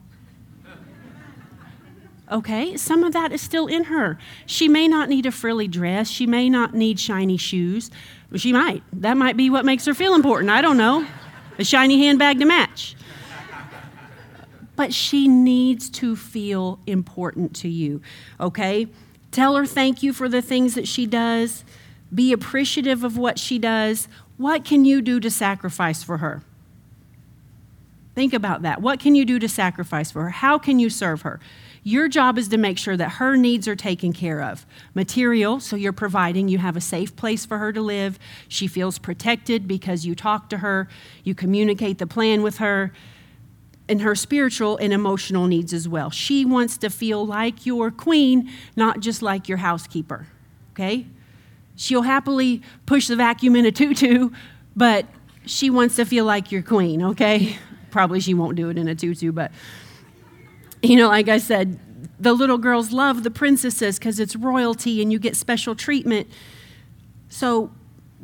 [2.31, 2.77] okay?
[2.77, 4.19] Some of that is still in her.
[4.47, 7.91] She may not need a frilly dress, she may not need shiny shoes.
[8.35, 8.83] She might.
[8.93, 10.51] That might be what makes her feel important.
[10.51, 11.07] I don't know.
[11.59, 12.97] A shiny handbag to match.
[14.75, 18.03] But she needs to feel important to you,
[18.39, 18.89] okay?
[19.31, 21.65] Tell her thank you for the things that she does.
[22.15, 24.09] Be appreciative of what she does.
[24.37, 26.43] What can you do to sacrifice for her?
[28.15, 28.81] Think about that.
[28.81, 30.31] What can you do to sacrifice for her?
[30.31, 31.41] How can you serve her?
[31.87, 34.66] Your job is to make sure that her needs are taken care of.
[34.94, 38.18] Material, so you're providing, you have a safe place for her to live.
[38.49, 40.89] She feels protected because you talk to her,
[41.22, 42.93] you communicate the plan with her,
[43.89, 46.11] and her spiritual and emotional needs as well.
[46.11, 50.26] She wants to feel like your queen, not just like your housekeeper.
[50.72, 51.07] Okay?
[51.76, 54.30] She'll happily push the vacuum in a tutu,
[54.74, 55.07] but
[55.45, 57.57] she wants to feel like your queen, okay?
[57.93, 59.53] Probably she won't do it in a tutu, but
[60.87, 61.78] you know, like I said,
[62.18, 66.28] the little girls love the princesses because it's royalty and you get special treatment.
[67.28, 67.70] So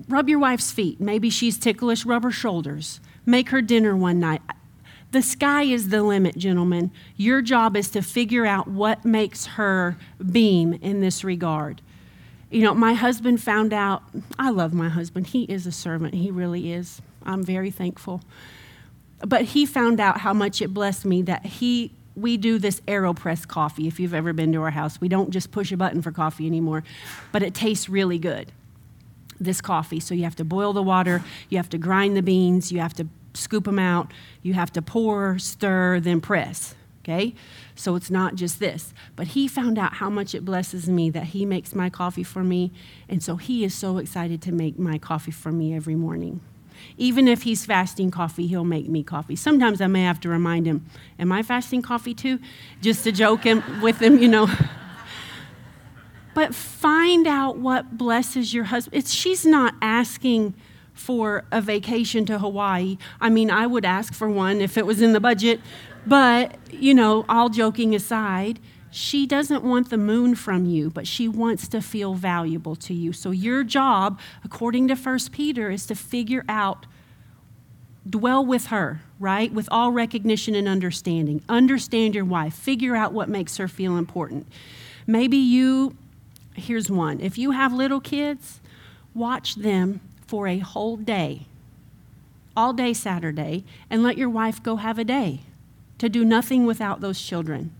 [0.09, 1.01] rub your wife's feet.
[1.01, 3.01] Maybe she's ticklish, rub her shoulders.
[3.27, 4.43] Make her dinner one night.
[5.11, 6.91] The sky is the limit, gentlemen.
[7.17, 9.99] Your job is to figure out what makes her
[10.31, 11.83] beam in this regard.
[12.51, 14.03] You know, my husband found out,
[14.39, 15.29] I love my husband.
[15.29, 17.03] He is a servant, he really is.
[17.25, 18.23] I'm very thankful.
[19.21, 23.47] But he found out how much it blessed me that he we do this AeroPress
[23.49, 25.01] coffee if you've ever been to our house.
[25.01, 26.85] We don't just push a button for coffee anymore,
[27.31, 28.53] but it tastes really good.
[29.41, 30.01] This coffee.
[30.01, 32.95] So you have to boil the water, you have to grind the beans, you have
[32.95, 36.75] to scoop them out, you have to pour, stir, then press.
[37.03, 37.35] Okay?
[37.75, 38.95] So it's not just this.
[39.17, 42.45] But he found out how much it blesses me that he makes my coffee for
[42.45, 42.71] me.
[43.09, 46.41] And so he is so excited to make my coffee for me every morning.
[46.97, 49.37] Even if he's fasting coffee, he'll make me coffee.
[49.37, 50.87] Sometimes I may have to remind him,
[51.19, 52.39] Am I fasting coffee too?
[52.81, 54.49] Just to joke him, with him, you know.
[56.35, 58.97] but find out what blesses your husband.
[58.97, 60.55] It's, she's not asking
[60.95, 62.99] for a vacation to Hawaii.
[63.21, 65.61] I mean, I would ask for one if it was in the budget,
[66.07, 68.59] but, you know, all joking aside,
[68.93, 73.15] she doesn't want the moon from you, but she wants to feel valuable to you.
[73.15, 76.85] So your job, according to 1 Peter, is to figure out
[78.09, 79.51] dwell with her, right?
[79.51, 81.43] With all recognition and understanding.
[81.49, 82.53] Understand your wife.
[82.53, 84.47] Figure out what makes her feel important.
[85.07, 85.97] Maybe you
[86.55, 87.19] here's one.
[87.19, 88.61] If you have little kids,
[89.15, 91.47] watch them for a whole day.
[92.55, 95.41] All day Saturday and let your wife go have a day
[95.97, 97.73] to do nothing without those children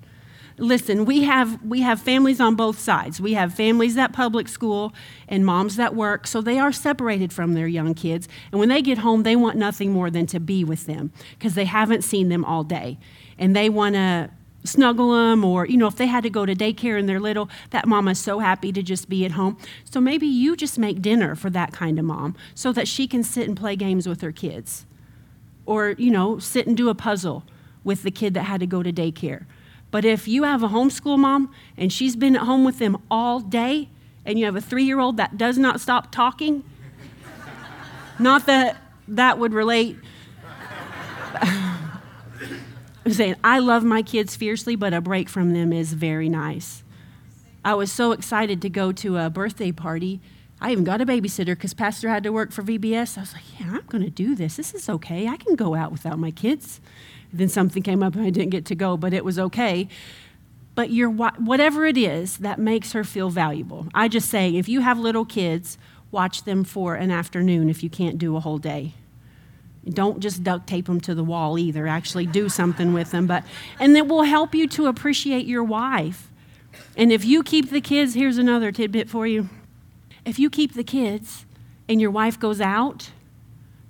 [0.59, 3.21] listen, we have, we have families on both sides.
[3.21, 4.93] We have families at public school
[5.29, 8.29] and moms that work, so they are separated from their young kids.
[8.51, 11.55] And when they get home, they want nothing more than to be with them because
[11.55, 12.99] they haven't seen them all day.
[13.39, 14.31] And they want to
[14.65, 17.51] snuggle them, or, you know, if they had to go to daycare and they're little,
[17.71, 19.59] that mom is so happy to just be at home.
[19.85, 23.25] So maybe you just make dinner for that kind of mom so that she can
[23.25, 24.87] sit and play games with her kids.
[25.67, 27.45] Or, you know, sit and do a puzzle
[27.83, 29.47] with the kid that had to go to daycare
[29.93, 33.39] but if you have a homeschool mom and she's been at home with them all
[33.39, 33.91] day,
[34.25, 36.65] and you have a three year old that does not stop talking,
[38.19, 39.97] not that that would relate.
[43.05, 46.83] I'm saying, I love my kids fiercely, but a break from them is very nice.
[47.65, 50.21] I was so excited to go to a birthday party.
[50.63, 53.19] I even got a babysitter because Pastor had to work for VBS.
[53.19, 54.57] I was like, yeah, I'm going to do this.
[54.57, 55.27] This is okay.
[55.27, 56.81] I can go out without my kids.
[57.33, 59.89] Then something came up and I didn't get to go, but it was okay.
[60.77, 63.89] But you're, whatever it is that makes her feel valuable.
[63.93, 65.79] I just say, if you have little kids,
[66.13, 68.95] watch them for an afternoon if you can't do a whole day.
[69.85, 71.89] Don't just duct tape them to the wall either.
[71.89, 73.27] Actually, do something with them.
[73.27, 73.43] But
[73.81, 76.31] and it will help you to appreciate your wife.
[76.97, 79.49] And if you keep the kids, here's another tidbit for you.
[80.25, 81.47] If you keep the kids
[81.89, 83.11] and your wife goes out,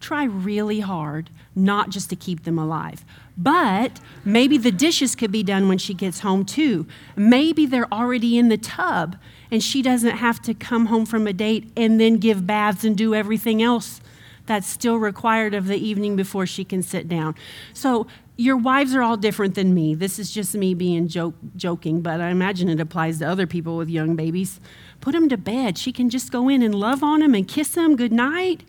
[0.00, 3.04] try really hard not just to keep them alive.
[3.36, 6.86] But maybe the dishes could be done when she gets home too.
[7.16, 9.16] Maybe they're already in the tub
[9.50, 12.96] and she doesn't have to come home from a date and then give baths and
[12.96, 14.00] do everything else
[14.46, 17.34] that's still required of the evening before she can sit down.
[17.72, 18.06] So
[18.36, 19.94] your wives are all different than me.
[19.94, 23.76] This is just me being joke, joking, but I imagine it applies to other people
[23.76, 24.58] with young babies.
[25.02, 25.76] Put him to bed.
[25.76, 28.62] She can just go in and love on him and kiss him good night,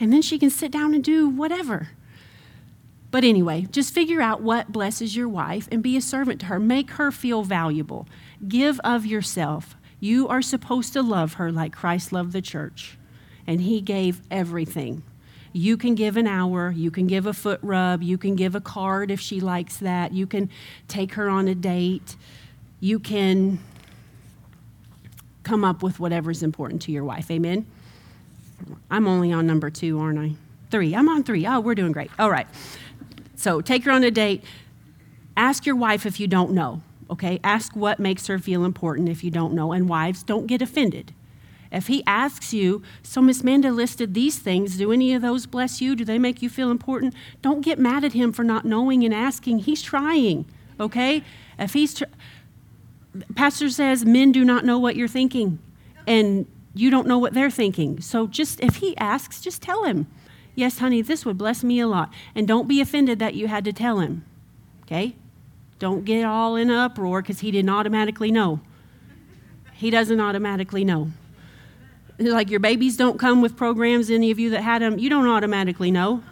[0.00, 1.90] and then she can sit down and do whatever.
[3.10, 6.58] But anyway, just figure out what blesses your wife and be a servant to her.
[6.58, 8.08] Make her feel valuable.
[8.48, 9.76] Give of yourself.
[10.00, 12.96] You are supposed to love her like Christ loved the church,
[13.46, 15.02] and he gave everything.
[15.52, 18.60] You can give an hour, you can give a foot rub, you can give a
[18.62, 20.48] card if she likes that, you can
[20.88, 22.16] take her on a date,
[22.80, 23.58] you can
[25.46, 27.30] come up with whatever's important to your wife.
[27.30, 27.66] Amen?
[28.90, 30.32] I'm only on number two, aren't I?
[30.70, 30.94] Three.
[30.94, 31.46] I'm on three.
[31.46, 32.10] Oh, we're doing great.
[32.18, 32.48] All right.
[33.36, 34.42] So take her on a date.
[35.36, 37.38] Ask your wife if you don't know, okay?
[37.44, 39.72] Ask what makes her feel important if you don't know.
[39.72, 41.14] And wives, don't get offended.
[41.70, 45.80] If he asks you, so Miss Manda listed these things, do any of those bless
[45.80, 45.94] you?
[45.94, 47.14] Do they make you feel important?
[47.42, 49.60] Don't get mad at him for not knowing and asking.
[49.60, 50.46] He's trying,
[50.80, 51.22] okay?
[51.58, 52.02] If he's,
[53.34, 55.58] Pastor says men do not know what you're thinking,
[56.06, 58.00] and you don't know what they're thinking.
[58.00, 60.06] So just, if he asks, just tell him.
[60.54, 62.12] Yes, honey, this would bless me a lot.
[62.34, 64.24] And don't be offended that you had to tell him.
[64.82, 65.14] Okay?
[65.78, 68.60] Don't get all in an uproar because he didn't automatically know.
[69.74, 71.10] He doesn't automatically know.
[72.18, 75.26] Like your babies don't come with programs, any of you that had them, you don't
[75.26, 76.22] automatically know.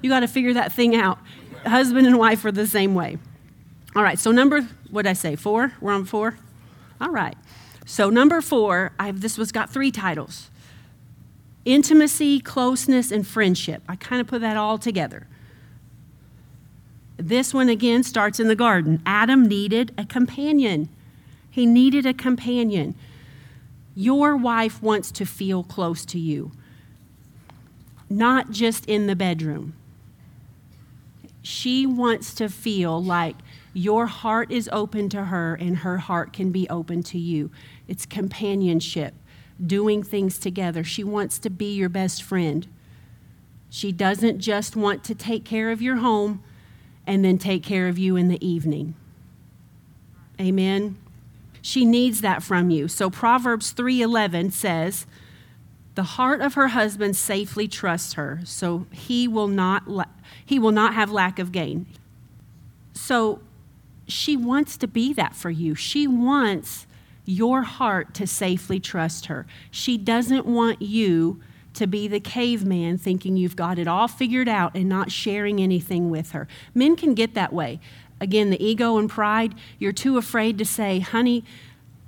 [0.00, 1.18] You got to figure that thing out.
[1.66, 3.18] Husband and wife are the same way.
[3.94, 5.72] All right, so number, what did I say, four?
[5.80, 6.38] We're on four?
[7.00, 7.36] All right.
[7.84, 10.50] So number four, I've, this was got three titles
[11.64, 13.82] intimacy, closeness, and friendship.
[13.88, 15.26] I kind of put that all together.
[17.16, 19.02] This one again starts in the garden.
[19.04, 20.88] Adam needed a companion.
[21.50, 22.94] He needed a companion.
[23.94, 26.52] Your wife wants to feel close to you,
[28.08, 29.74] not just in the bedroom.
[31.42, 33.36] She wants to feel like
[33.76, 37.50] your heart is open to her and her heart can be open to you.
[37.86, 39.12] It's companionship,
[39.64, 40.82] doing things together.
[40.82, 42.66] She wants to be your best friend.
[43.68, 46.42] She doesn't just want to take care of your home
[47.06, 48.94] and then take care of you in the evening.
[50.40, 50.96] Amen.
[51.60, 52.88] She needs that from you.
[52.88, 55.04] So Proverbs 3:11 says,
[55.96, 60.04] "The heart of her husband safely trusts her, so he will not la-
[60.42, 61.84] he will not have lack of gain."
[62.94, 63.40] So
[64.06, 65.74] she wants to be that for you.
[65.74, 66.86] She wants
[67.24, 69.46] your heart to safely trust her.
[69.70, 71.40] She doesn't want you
[71.74, 76.08] to be the caveman thinking you've got it all figured out and not sharing anything
[76.08, 76.48] with her.
[76.74, 77.80] Men can get that way
[78.20, 81.44] again, the ego and pride, you're too afraid to say, honey,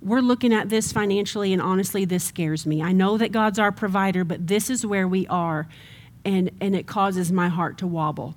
[0.01, 2.83] we're looking at this financially, and honestly, this scares me.
[2.83, 5.69] I know that God's our provider, but this is where we are,
[6.25, 8.37] and, and it causes my heart to wobble.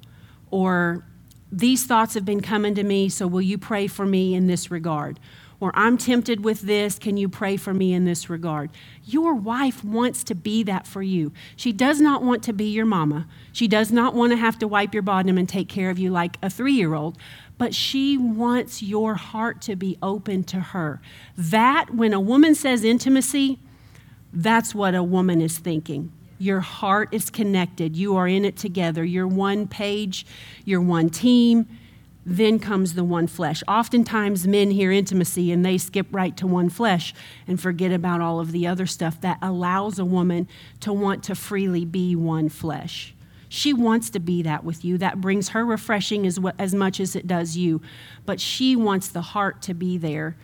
[0.50, 1.06] Or
[1.52, 4.72] these thoughts have been coming to me, so will you pray for me in this
[4.72, 5.20] regard?
[5.60, 8.72] Or I'm tempted with this, can you pray for me in this regard?
[9.06, 11.32] Your wife wants to be that for you.
[11.56, 13.28] She does not want to be your mama.
[13.54, 16.10] She does not want to have to wipe your bottom and take care of you
[16.10, 17.18] like a three year old,
[17.60, 21.00] but she wants your heart to be open to her.
[21.38, 23.60] That, when a woman says intimacy,
[24.34, 26.12] that's what a woman is thinking.
[26.42, 27.96] Your heart is connected.
[27.96, 29.06] You are in it together.
[29.06, 30.26] You're one page,
[30.66, 31.68] you're one team.
[32.26, 33.62] Then comes the one flesh.
[33.68, 37.14] Oftentimes, men hear intimacy and they skip right to one flesh
[37.48, 40.48] and forget about all of the other stuff that allows a woman
[40.80, 43.14] to want to freely be one flesh.
[43.48, 44.98] She wants to be that with you.
[44.98, 47.82] That brings her refreshing as, as much as it does you.
[48.26, 50.36] But she wants the heart to be there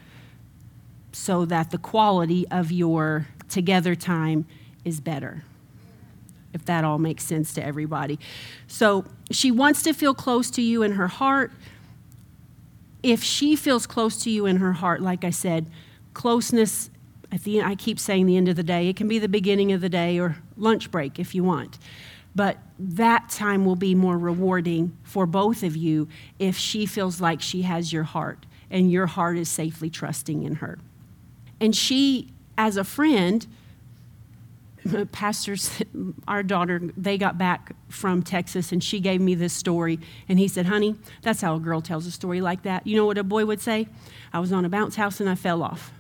[1.12, 4.46] so that the quality of your together time
[4.86, 5.44] is better.
[6.54, 8.20] If that all makes sense to everybody.
[8.68, 11.52] So she wants to feel close to you in her heart.
[13.04, 15.70] If she feels close to you in her heart, like I said,
[16.14, 16.90] closeness
[17.32, 18.88] at the I keep saying the end of the day.
[18.88, 21.78] It can be the beginning of the day or lunch break if you want.
[22.36, 26.08] But that time will be more rewarding for both of you
[26.40, 30.56] if she feels like she has your heart and your heart is safely trusting in
[30.56, 30.78] her.
[31.60, 33.46] And she, as a friend,
[35.12, 35.82] pastors,
[36.28, 40.00] our daughter, they got back from Texas and she gave me this story.
[40.28, 42.86] And he said, Honey, that's how a girl tells a story like that.
[42.86, 43.88] You know what a boy would say?
[44.34, 45.92] I was on a bounce house and I fell off.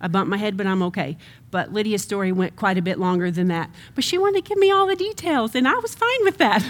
[0.00, 1.16] I bumped my head, but I'm okay.
[1.50, 3.70] But Lydia's story went quite a bit longer than that.
[3.94, 6.62] But she wanted to give me all the details, and I was fine with that.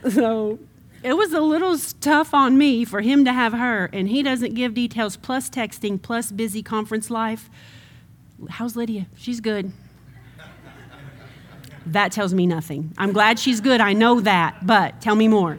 [0.10, 0.58] so
[1.02, 4.54] it was a little tough on me for him to have her, and he doesn't
[4.54, 7.48] give details, plus texting, plus busy conference life.
[8.50, 9.06] How's Lydia?
[9.16, 9.72] She's good.
[11.86, 12.94] That tells me nothing.
[12.96, 13.80] I'm glad she's good.
[13.80, 15.58] I know that, but tell me more.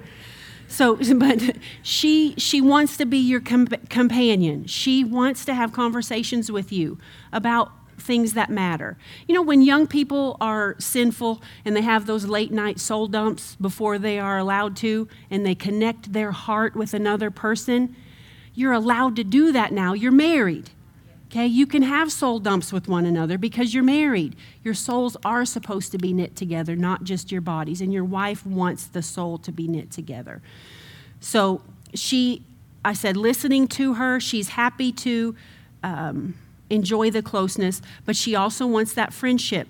[0.68, 4.66] So, but she she wants to be your comp- companion.
[4.66, 6.98] She wants to have conversations with you
[7.32, 8.98] about things that matter.
[9.28, 13.56] You know, when young people are sinful and they have those late night soul dumps
[13.56, 17.96] before they are allowed to, and they connect their heart with another person,
[18.54, 19.94] you're allowed to do that now.
[19.94, 20.72] You're married.
[21.36, 24.38] Okay, you can have soul dumps with one another because you're married.
[24.64, 27.82] Your souls are supposed to be knit together, not just your bodies.
[27.82, 30.42] And your wife wants the soul to be knit together.
[31.20, 31.62] So
[31.94, 32.42] she,
[32.86, 35.36] I said, listening to her, she's happy to
[35.84, 36.36] um,
[36.70, 39.68] enjoy the closeness, but she also wants that friendship.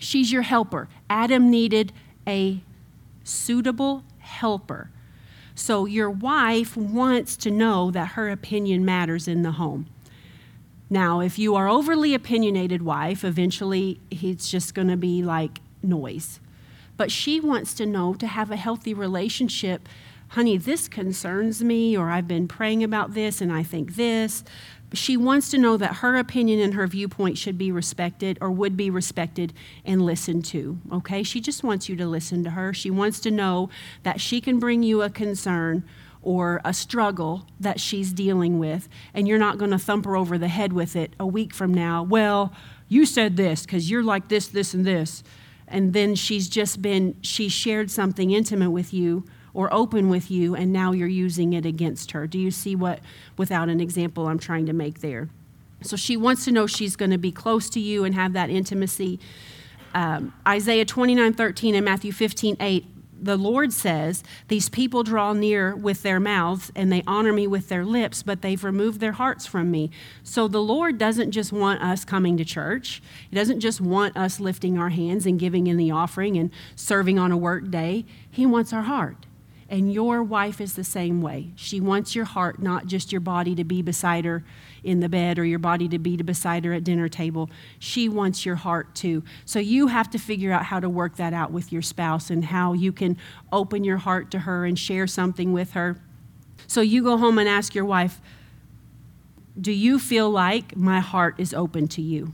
[0.00, 0.88] She's your helper.
[1.08, 1.92] Adam needed
[2.26, 2.60] a
[3.22, 4.90] suitable helper.
[5.54, 9.86] So your wife wants to know that her opinion matters in the home.
[10.90, 16.40] Now, if you are overly opinionated wife, eventually it's just going to be like noise.
[16.96, 19.88] But she wants to know to have a healthy relationship.
[20.28, 24.44] Honey, this concerns me, or I've been praying about this and I think this.
[24.94, 28.74] She wants to know that her opinion and her viewpoint should be respected or would
[28.74, 29.52] be respected
[29.84, 30.78] and listened to.
[30.90, 31.22] Okay?
[31.22, 32.72] She just wants you to listen to her.
[32.72, 33.68] She wants to know
[34.02, 35.84] that she can bring you a concern
[36.22, 40.36] or a struggle that she's dealing with, and you're not going to thump her over
[40.36, 42.02] the head with it a week from now.
[42.02, 42.52] Well,
[42.88, 45.22] you said this because you're like this, this, and this.
[45.66, 50.54] And then she's just been, she shared something intimate with you or open with you,
[50.54, 52.26] and now you're using it against her.
[52.26, 53.00] Do you see what,
[53.36, 55.28] without an example, I'm trying to make there?
[55.82, 58.50] So she wants to know she's going to be close to you and have that
[58.50, 59.20] intimacy.
[59.94, 62.86] Um, Isaiah 29 13 and Matthew 15 8
[63.20, 67.68] the Lord says, These people draw near with their mouths and they honor me with
[67.68, 69.90] their lips, but they've removed their hearts from me.
[70.22, 74.40] So the Lord doesn't just want us coming to church, He doesn't just want us
[74.40, 78.04] lifting our hands and giving in the offering and serving on a work day.
[78.30, 79.27] He wants our heart.
[79.70, 81.50] And your wife is the same way.
[81.54, 84.42] She wants your heart, not just your body to be beside her
[84.82, 87.50] in the bed or your body to be beside her at dinner table.
[87.78, 89.22] She wants your heart too.
[89.44, 92.46] So you have to figure out how to work that out with your spouse and
[92.46, 93.18] how you can
[93.52, 96.00] open your heart to her and share something with her.
[96.66, 98.22] So you go home and ask your wife,
[99.60, 102.32] Do you feel like my heart is open to you?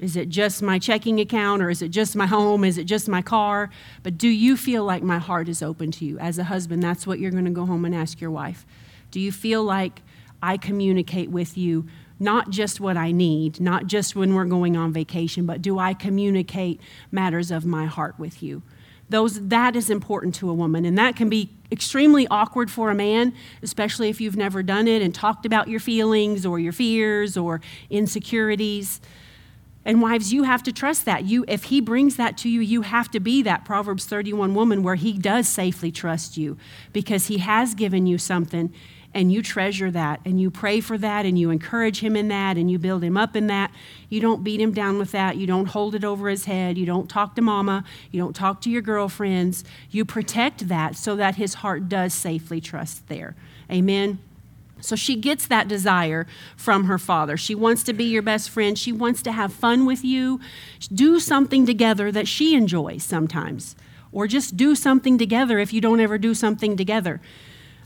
[0.00, 2.64] Is it just my checking account or is it just my home?
[2.64, 3.70] Is it just my car?
[4.02, 6.18] But do you feel like my heart is open to you?
[6.18, 8.64] As a husband, that's what you're going to go home and ask your wife.
[9.10, 10.00] Do you feel like
[10.42, 11.86] I communicate with you
[12.18, 15.94] not just what I need, not just when we're going on vacation, but do I
[15.94, 16.80] communicate
[17.10, 18.62] matters of my heart with you?
[19.10, 22.94] Those, that is important to a woman, and that can be extremely awkward for a
[22.94, 27.36] man, especially if you've never done it and talked about your feelings or your fears
[27.36, 29.00] or insecurities.
[29.90, 31.24] And wives, you have to trust that.
[31.24, 34.84] You if he brings that to you, you have to be that Proverbs 31 woman
[34.84, 36.56] where he does safely trust you
[36.92, 38.72] because he has given you something
[39.12, 42.56] and you treasure that and you pray for that and you encourage him in that
[42.56, 43.72] and you build him up in that.
[44.08, 45.38] You don't beat him down with that.
[45.38, 46.78] You don't hold it over his head.
[46.78, 47.82] You don't talk to mama.
[48.12, 49.64] You don't talk to your girlfriends.
[49.90, 53.34] You protect that so that his heart does safely trust there.
[53.68, 54.20] Amen.
[54.80, 56.26] So she gets that desire
[56.56, 57.36] from her father.
[57.36, 58.78] She wants to be your best friend.
[58.78, 60.40] She wants to have fun with you.
[60.92, 63.76] Do something together that she enjoys sometimes,
[64.12, 67.20] or just do something together if you don't ever do something together.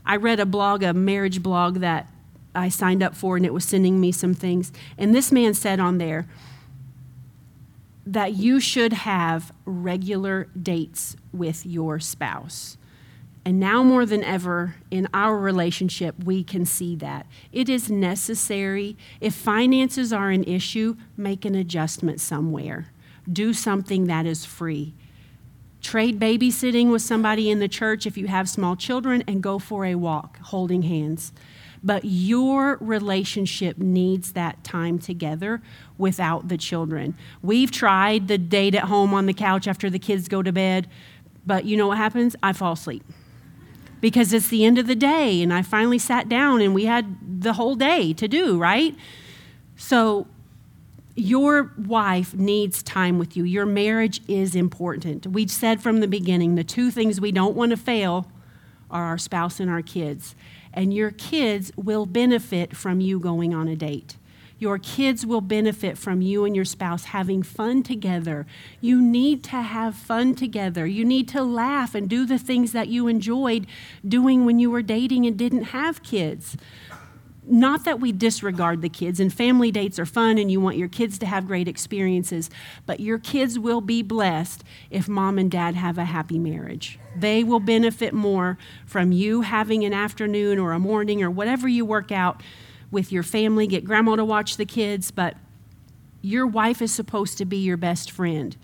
[0.05, 2.09] I read a blog, a marriage blog that
[2.53, 4.71] I signed up for, and it was sending me some things.
[4.97, 6.27] And this man said on there
[8.05, 12.77] that you should have regular dates with your spouse.
[13.45, 17.27] And now more than ever in our relationship, we can see that.
[17.51, 18.97] It is necessary.
[19.21, 22.87] If finances are an issue, make an adjustment somewhere.
[23.31, 24.95] Do something that is free.
[25.79, 29.85] Trade babysitting with somebody in the church if you have small children and go for
[29.85, 31.31] a walk holding hands.
[31.83, 35.61] But your relationship needs that time together
[35.99, 37.15] without the children.
[37.43, 40.87] We've tried the date at home on the couch after the kids go to bed,
[41.45, 42.35] but you know what happens?
[42.41, 43.03] I fall asleep
[44.05, 47.41] because it's the end of the day and I finally sat down and we had
[47.41, 48.95] the whole day to do, right?
[49.77, 50.27] So
[51.15, 53.43] your wife needs time with you.
[53.43, 55.25] Your marriage is important.
[55.25, 58.29] We said from the beginning the two things we don't want to fail
[58.91, 60.35] are our spouse and our kids.
[60.71, 64.17] And your kids will benefit from you going on a date.
[64.57, 68.47] Your kids will benefit from you and your spouse having fun together.
[68.79, 70.85] You need to have fun together.
[70.85, 73.67] You need to laugh and do the things that you enjoyed
[74.07, 76.55] doing when you were dating and didn't have kids.
[77.47, 80.87] Not that we disregard the kids, and family dates are fun and you want your
[80.87, 82.49] kids to have great experiences,
[82.87, 86.97] but your kids will be blessed if mom and dad have a happy marriage.
[87.15, 91.85] They will benefit more from you having an afternoon or a morning or whatever you
[91.85, 92.41] work out
[92.95, 95.35] with your family, get grandma to watch the kids, but
[96.21, 98.55] your wife is supposed to be your best friend.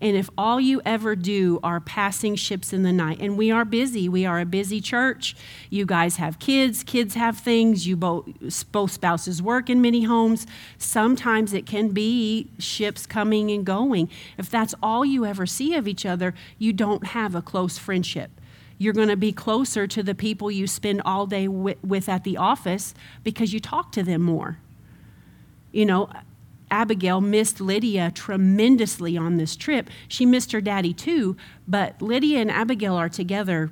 [0.00, 3.64] And if all you ever do are passing ships in the night, and we are
[3.64, 5.34] busy, we are a busy church.
[5.68, 8.24] You guys have kids, kids have things, you both,
[8.70, 10.46] both spouses work in many homes.
[10.78, 14.08] Sometimes it can be ships coming and going.
[14.38, 18.30] If that's all you ever see of each other, you don't have a close friendship
[18.82, 22.36] you're going to be closer to the people you spend all day with, at the
[22.36, 24.58] office because you talk to them more.
[25.70, 26.10] You know,
[26.68, 29.88] Abigail missed Lydia tremendously on this trip.
[30.08, 31.36] She missed her daddy too,
[31.68, 33.70] but Lydia and Abigail are together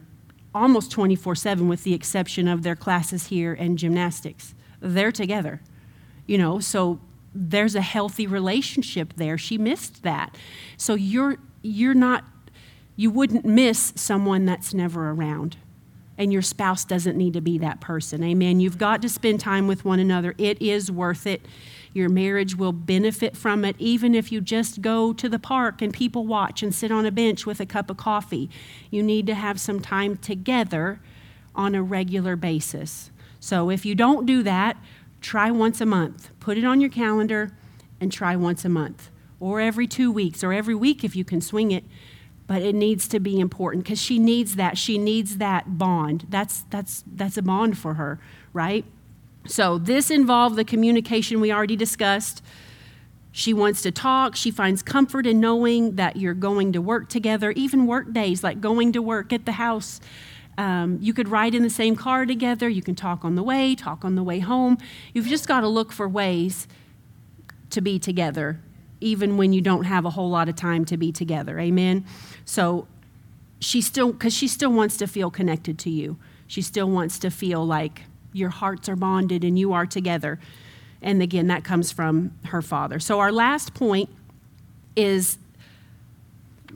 [0.54, 4.54] almost 24 7 with the exception of their classes here and gymnastics.
[4.78, 5.60] They're together,
[6.26, 7.00] you know, so
[7.34, 9.36] there's a healthy relationship there.
[9.36, 10.36] She missed that.
[10.76, 12.24] So you're, you're not
[13.00, 15.56] you wouldn't miss someone that's never around.
[16.18, 18.22] And your spouse doesn't need to be that person.
[18.22, 18.60] Amen.
[18.60, 20.34] You've got to spend time with one another.
[20.36, 21.40] It is worth it.
[21.94, 25.94] Your marriage will benefit from it, even if you just go to the park and
[25.94, 28.50] people watch and sit on a bench with a cup of coffee.
[28.90, 31.00] You need to have some time together
[31.54, 33.10] on a regular basis.
[33.40, 34.76] So if you don't do that,
[35.22, 36.28] try once a month.
[36.38, 37.56] Put it on your calendar
[37.98, 39.08] and try once a month,
[39.40, 41.84] or every two weeks, or every week if you can swing it
[42.50, 46.64] but it needs to be important because she needs that she needs that bond that's
[46.70, 48.18] that's that's a bond for her
[48.52, 48.84] right
[49.46, 52.42] so this involved the communication we already discussed
[53.32, 54.34] She wants to talk.
[54.34, 58.60] She finds comfort in knowing that you're going to work together, even work days, like
[58.60, 60.00] going to work at the house.
[60.58, 62.68] Um, you could ride in the same car together.
[62.68, 64.78] You can talk on the way, talk on the way home.
[65.14, 66.66] You've just got to look for ways
[67.70, 68.58] to be together,
[69.00, 71.58] even when you don't have a whole lot of time to be together.
[71.58, 72.04] Amen?
[72.44, 72.86] So
[73.60, 76.16] she still, because she still wants to feel connected to you.
[76.46, 80.38] She still wants to feel like your hearts are bonded and you are together.
[81.02, 83.00] And again, that comes from her father.
[83.00, 84.10] So our last point
[84.96, 85.38] is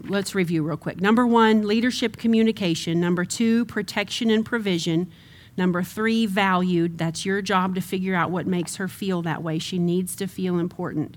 [0.05, 1.01] let's review real quick.
[1.01, 3.01] Number one, leadership communication.
[3.01, 5.11] Number two, protection and provision.
[5.57, 6.99] Number three, valued.
[6.99, 9.59] That's your job to figure out what makes her feel that way.
[9.59, 11.17] She needs to feel important.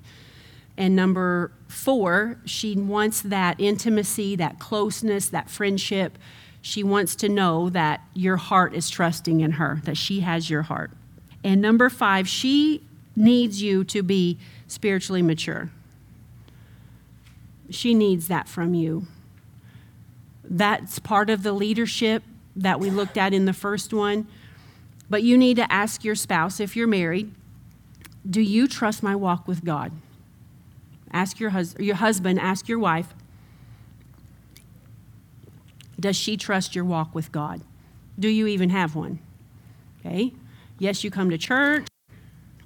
[0.77, 6.17] And number four, she wants that intimacy, that closeness, that friendship.
[6.61, 10.63] She wants to know that your heart is trusting in her, that she has your
[10.63, 10.91] heart.
[11.43, 12.83] And number five, she
[13.15, 15.71] needs you to be spiritually mature.
[17.69, 19.07] She needs that from you.
[20.43, 22.23] That's part of the leadership
[22.55, 24.27] that we looked at in the first one.
[25.09, 27.33] But you need to ask your spouse, if you're married,
[28.29, 29.91] do you trust my walk with God?
[31.11, 33.13] Ask your, hus- your husband, ask your wife,
[35.99, 37.61] does she trust your walk with God?
[38.19, 39.19] Do you even have one?
[39.99, 40.33] Okay?
[40.79, 41.87] Yes, you come to church,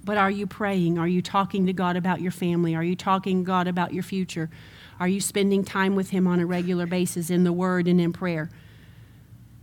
[0.04, 0.98] but are you praying?
[0.98, 2.74] Are you talking to God about your family?
[2.74, 4.50] Are you talking to God about your future?
[5.00, 8.12] Are you spending time with Him on a regular basis in the Word and in
[8.12, 8.50] prayer?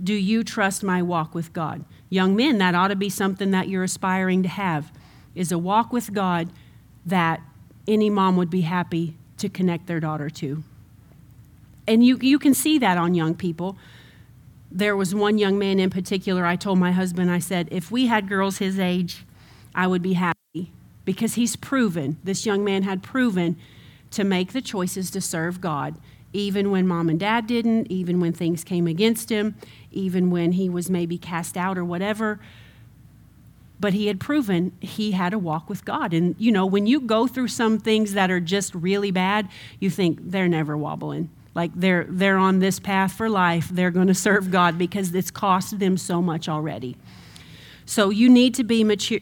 [0.02, 1.84] Do you trust my walk with God?
[2.10, 4.92] Young men, that ought to be something that you're aspiring to have,
[5.36, 6.50] is a walk with God
[7.06, 7.42] that
[7.88, 10.64] any mom would be happy to connect their daughter to.
[11.88, 13.78] And you, you can see that on young people.
[14.72, 18.06] There was one young man in particular, I told my husband, I said, if we
[18.06, 19.26] had girls his age,
[19.74, 20.72] I would be happy
[21.06, 23.58] because he's proven, this young man had proven
[24.12, 25.96] to make the choices to serve God,
[26.34, 29.56] even when mom and dad didn't, even when things came against him,
[29.92, 32.40] even when he was maybe cast out or whatever.
[33.80, 36.14] But he had proven he had a walk with God.
[36.14, 39.48] And, you know, when you go through some things that are just really bad,
[39.80, 41.30] you think they're never wobbling.
[41.56, 43.70] Like they're, they're on this path for life.
[43.70, 46.98] They're going to serve God because it's cost them so much already.
[47.86, 49.20] So you need to be mature,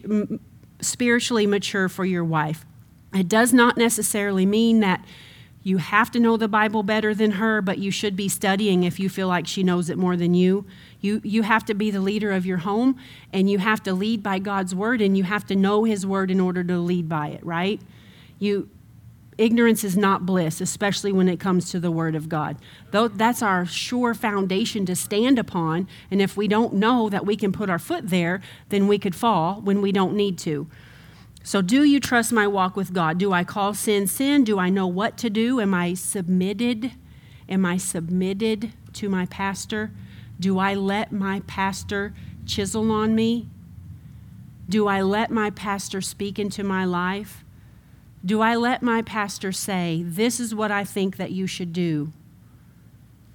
[0.80, 2.66] spiritually mature for your wife.
[3.14, 5.04] It does not necessarily mean that
[5.62, 9.00] you have to know the Bible better than her, but you should be studying if
[9.00, 10.66] you feel like she knows it more than you.
[11.00, 12.98] You, you have to be the leader of your home,
[13.32, 16.30] and you have to lead by God's word, and you have to know His word
[16.30, 17.80] in order to lead by it, right?
[18.38, 18.68] You,
[19.38, 22.56] ignorance is not bliss, especially when it comes to the Word of God.
[22.90, 27.36] Though that's our sure foundation to stand upon, and if we don't know that we
[27.36, 30.68] can put our foot there, then we could fall when we don't need to.
[31.44, 33.16] So, do you trust my walk with God?
[33.16, 34.44] Do I call sin sin?
[34.44, 35.60] Do I know what to do?
[35.60, 36.92] Am I submitted?
[37.48, 39.92] Am I submitted to my pastor?
[40.40, 42.14] Do I let my pastor
[42.46, 43.48] chisel on me?
[44.68, 47.44] Do I let my pastor speak into my life?
[48.24, 52.12] Do I let my pastor say, This is what I think that you should do?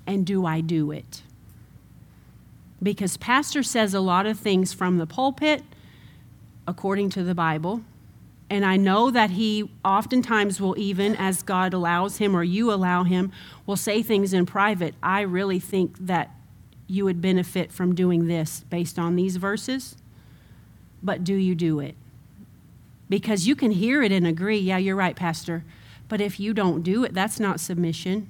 [0.06, 1.24] And do I do it?
[2.82, 5.64] Because pastor says a lot of things from the pulpit
[6.68, 7.82] according to the Bible
[8.54, 13.04] and I know that he oftentimes will, even as God allows him or you allow
[13.04, 13.32] him,
[13.66, 14.94] will say things in private.
[15.02, 16.30] I really think that
[16.88, 19.96] you would benefit from doing this based on these verses.
[21.02, 21.96] But do you do it?
[23.10, 25.64] Because you can hear it and agree, yeah, you're right, Pastor.
[26.08, 28.30] But if you don't do it, that's not submission.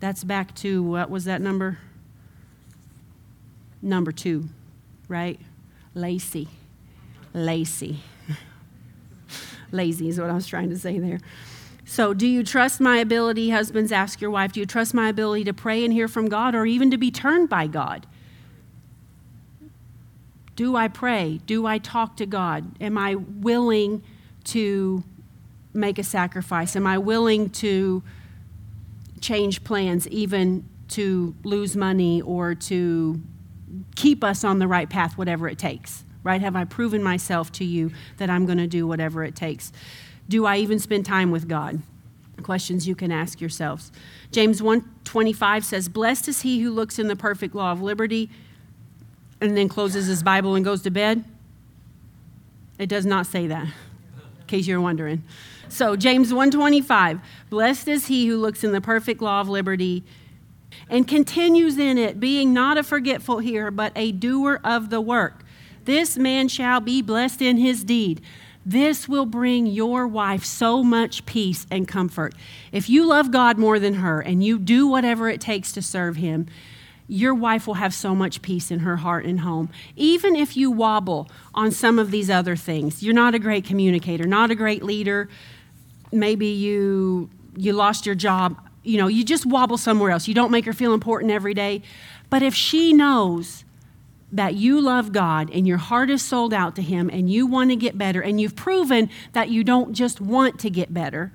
[0.00, 1.78] That's back to what was that number?
[3.82, 4.48] Number two,
[5.08, 5.40] right?
[5.94, 6.48] Lazy.
[7.32, 8.00] Lazy.
[9.72, 11.20] Lazy is what I was trying to say there.
[11.90, 13.92] So, do you trust my ability, husbands?
[13.92, 16.66] Ask your wife, do you trust my ability to pray and hear from God or
[16.66, 18.06] even to be turned by God?
[20.54, 21.40] Do I pray?
[21.46, 22.76] Do I talk to God?
[22.78, 24.02] Am I willing
[24.44, 25.02] to
[25.72, 26.76] make a sacrifice?
[26.76, 28.02] Am I willing to
[29.22, 33.18] change plans, even to lose money or to
[33.96, 36.04] keep us on the right path, whatever it takes?
[36.24, 36.42] right?
[36.42, 39.72] Have I proven myself to you that I'm going to do whatever it takes?
[40.28, 41.82] Do I even spend time with God?
[42.42, 43.90] Questions you can ask yourselves.
[44.30, 48.30] James 1:25 says, "Blessed is he who looks in the perfect law of liberty
[49.40, 51.24] and then closes his Bible and goes to bed."
[52.78, 53.66] It does not say that.
[53.66, 55.24] In case you're wondering.
[55.68, 57.20] So, James 1:25,
[57.50, 60.04] "Blessed is he who looks in the perfect law of liberty
[60.88, 65.44] and continues in it, being not a forgetful hearer, but a doer of the work."
[65.86, 68.20] This man shall be blessed in his deed.
[68.68, 72.34] This will bring your wife so much peace and comfort.
[72.70, 76.16] If you love God more than her and you do whatever it takes to serve
[76.16, 76.46] Him,
[77.08, 79.70] your wife will have so much peace in her heart and home.
[79.96, 84.26] Even if you wobble on some of these other things, you're not a great communicator,
[84.26, 85.30] not a great leader.
[86.12, 90.28] Maybe you you lost your job, you know, you just wobble somewhere else.
[90.28, 91.80] You don't make her feel important every day.
[92.28, 93.64] But if she knows
[94.30, 97.70] that you love God and your heart is sold out to Him and you want
[97.70, 101.32] to get better, and you've proven that you don't just want to get better,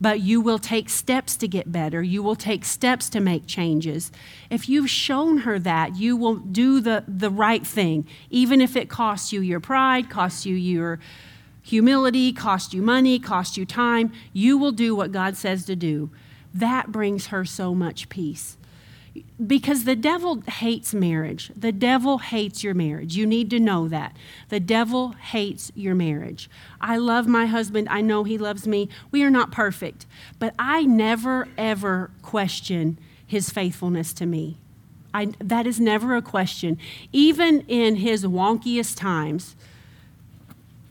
[0.00, 2.02] but you will take steps to get better.
[2.02, 4.12] You will take steps to make changes.
[4.50, 8.88] If you've shown her that, you will do the, the right thing, even if it
[8.88, 11.00] costs you your pride, costs you your
[11.62, 14.12] humility, costs you money, costs you time.
[14.32, 16.10] You will do what God says to do.
[16.54, 18.56] That brings her so much peace
[19.44, 21.50] because the devil hates marriage.
[21.56, 23.16] The devil hates your marriage.
[23.16, 24.16] You need to know that.
[24.48, 26.50] The devil hates your marriage.
[26.80, 27.88] I love my husband.
[27.90, 28.88] I know he loves me.
[29.10, 30.06] We are not perfect,
[30.38, 34.58] but I never, ever question his faithfulness to me.
[35.12, 36.78] I, that is never a question.
[37.12, 39.56] Even in his wonkiest times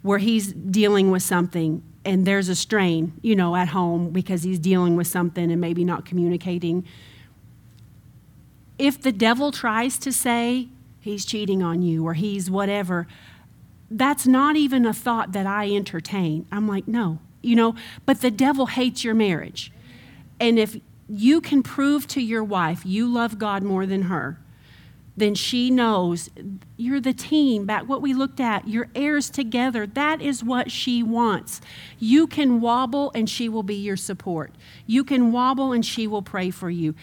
[0.01, 4.59] where he's dealing with something and there's a strain, you know, at home because he's
[4.59, 6.85] dealing with something and maybe not communicating
[8.77, 10.69] if the devil tries to say
[10.99, 13.07] he's cheating on you or he's whatever,
[13.89, 16.45] that's not even a thought that I entertain.
[16.51, 19.71] I'm like, no, you know, but the devil hates your marriage.
[20.39, 24.39] And if you can prove to your wife you love God more than her,
[25.17, 26.29] then she knows
[26.75, 27.65] you're the team.
[27.65, 29.87] Back what we looked at you're heirs together.
[29.87, 31.61] That is what she wants.
[31.99, 34.51] You can wobble and she will be your support.
[34.85, 36.95] You can wobble and she will pray for you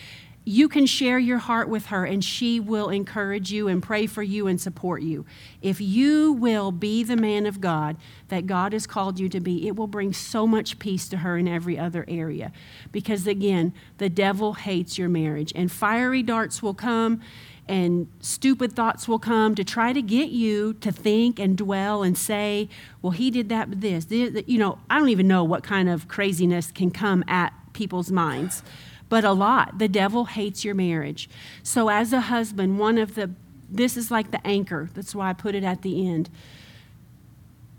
[0.44, 4.22] you can share your heart with her and she will encourage you and pray for
[4.22, 5.24] you and support you.
[5.60, 7.96] If you will be the man of God
[8.28, 11.38] that God has called you to be, it will bring so much peace to her
[11.38, 12.50] in every other area.
[12.90, 17.20] Because again, the devil hates your marriage and fiery darts will come
[17.68, 22.18] and stupid thoughts will come to try to get you to think and dwell and
[22.18, 22.68] say,
[23.00, 24.06] well, he did that with this.
[24.10, 28.64] You know, I don't even know what kind of craziness can come at people's minds
[29.12, 29.78] but a lot.
[29.78, 31.28] The devil hates your marriage.
[31.62, 33.30] So, as a husband, one of the,
[33.68, 34.88] this is like the anchor.
[34.94, 36.30] That's why I put it at the end.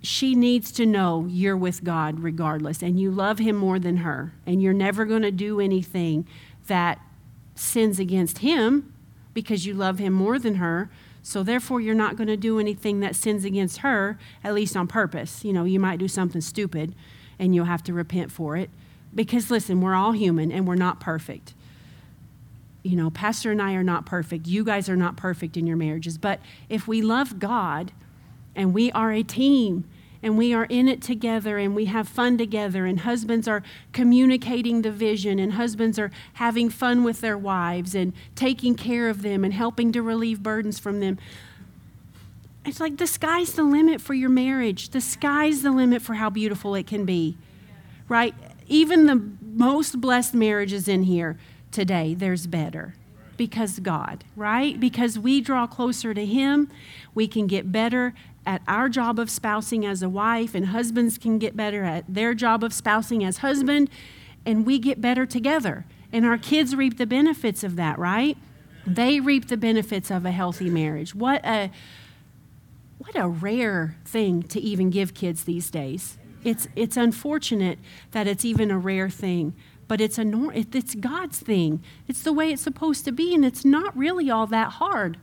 [0.03, 4.35] She needs to know you're with God regardless, and you love Him more than her,
[4.45, 6.27] and you're never going to do anything
[6.67, 6.99] that
[7.55, 8.93] sins against Him
[9.33, 10.91] because you love Him more than her.
[11.23, 14.87] So, therefore, you're not going to do anything that sins against her, at least on
[14.87, 15.43] purpose.
[15.43, 16.93] You know, you might do something stupid
[17.39, 18.69] and you'll have to repent for it.
[19.15, 21.53] Because listen, we're all human and we're not perfect.
[22.83, 24.47] You know, Pastor and I are not perfect.
[24.47, 26.17] You guys are not perfect in your marriages.
[26.17, 26.39] But
[26.69, 27.91] if we love God
[28.55, 29.85] and we are a team
[30.23, 33.61] and we are in it together and we have fun together and husbands are
[33.91, 39.21] communicating the vision and husbands are having fun with their wives and taking care of
[39.21, 41.19] them and helping to relieve burdens from them
[42.65, 46.29] it's like the sky's the limit for your marriage the sky's the limit for how
[46.29, 47.37] beautiful it can be
[48.07, 48.33] right
[48.73, 49.21] even the
[49.55, 51.37] most blessed marriages in here
[51.71, 52.95] today, there's better
[53.37, 54.79] because God, right?
[54.79, 56.71] Because we draw closer to Him,
[57.13, 58.15] we can get better
[58.47, 62.33] at our job of spousing as a wife, and husbands can get better at their
[62.33, 63.91] job of spousing as husband,
[64.43, 65.85] and we get better together.
[66.11, 68.37] And our kids reap the benefits of that, right?
[68.87, 71.13] They reap the benefits of a healthy marriage.
[71.13, 71.69] What a
[72.97, 76.17] what a rare thing to even give kids these days.
[76.43, 77.79] It's, it's unfortunate
[78.11, 79.53] that it's even a rare thing,
[79.87, 81.83] but it's, a, it's God's thing.
[82.07, 85.17] It's the way it's supposed to be, and it's not really all that hard.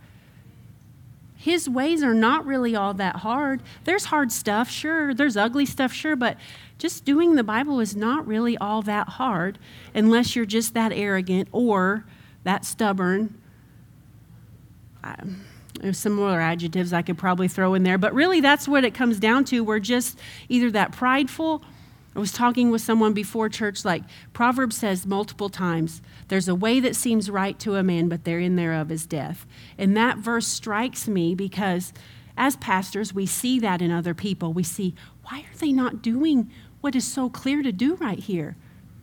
[1.37, 3.63] His ways are not really all that hard.
[3.85, 5.15] There's hard stuff, sure.
[5.15, 6.37] There's ugly stuff, sure, but
[6.77, 9.59] just doing the Bible is not really all that hard
[9.95, 12.05] unless you're just that arrogant or
[12.45, 13.41] that stubborn.
[15.03, 15.45] Um,
[15.81, 19.19] there's more adjectives I could probably throw in there, but really that's what it comes
[19.19, 19.65] down to.
[19.65, 20.19] We're just
[20.49, 21.63] either that prideful.
[22.15, 24.03] I was talking with someone before church, like
[24.33, 28.57] Proverbs says multiple times, there's a way that seems right to a man, but therein
[28.57, 29.47] thereof is death.
[29.79, 31.93] And that verse strikes me because
[32.37, 34.53] as pastors, we see that in other people.
[34.53, 36.51] We see, why are they not doing
[36.81, 38.57] what is so clear to do right here?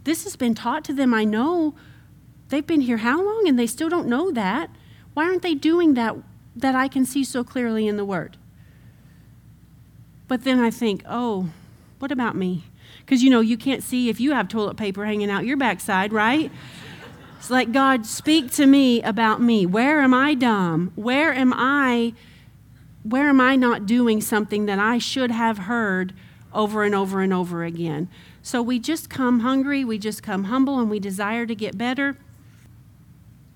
[0.03, 1.13] This has been taught to them.
[1.13, 1.75] I know
[2.49, 4.69] they've been here how long and they still don't know that.
[5.13, 6.15] Why aren't they doing that
[6.61, 8.37] that I can see so clearly in the Word.
[10.27, 11.49] But then I think, oh,
[11.99, 12.65] what about me?
[12.99, 16.11] Because you know, you can't see if you have toilet paper hanging out your backside,
[16.11, 16.51] right?
[17.37, 19.65] It's like, God, speak to me about me.
[19.65, 20.91] Where am I dumb?
[20.95, 22.13] Where am I?
[23.03, 26.13] Where am I not doing something that I should have heard
[26.53, 28.09] over and over and over again.
[28.41, 32.17] So we just come hungry, we just come humble, and we desire to get better.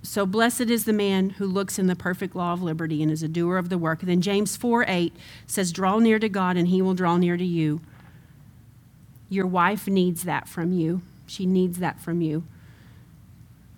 [0.04, 3.22] So blessed is the man who looks in the perfect law of liberty and is
[3.22, 4.02] a doer of the work.
[4.02, 7.38] And then James 4 8 says, Draw near to God, and he will draw near
[7.38, 7.82] to you.
[9.30, 11.02] Your wife needs that from you.
[11.28, 12.43] She needs that from you.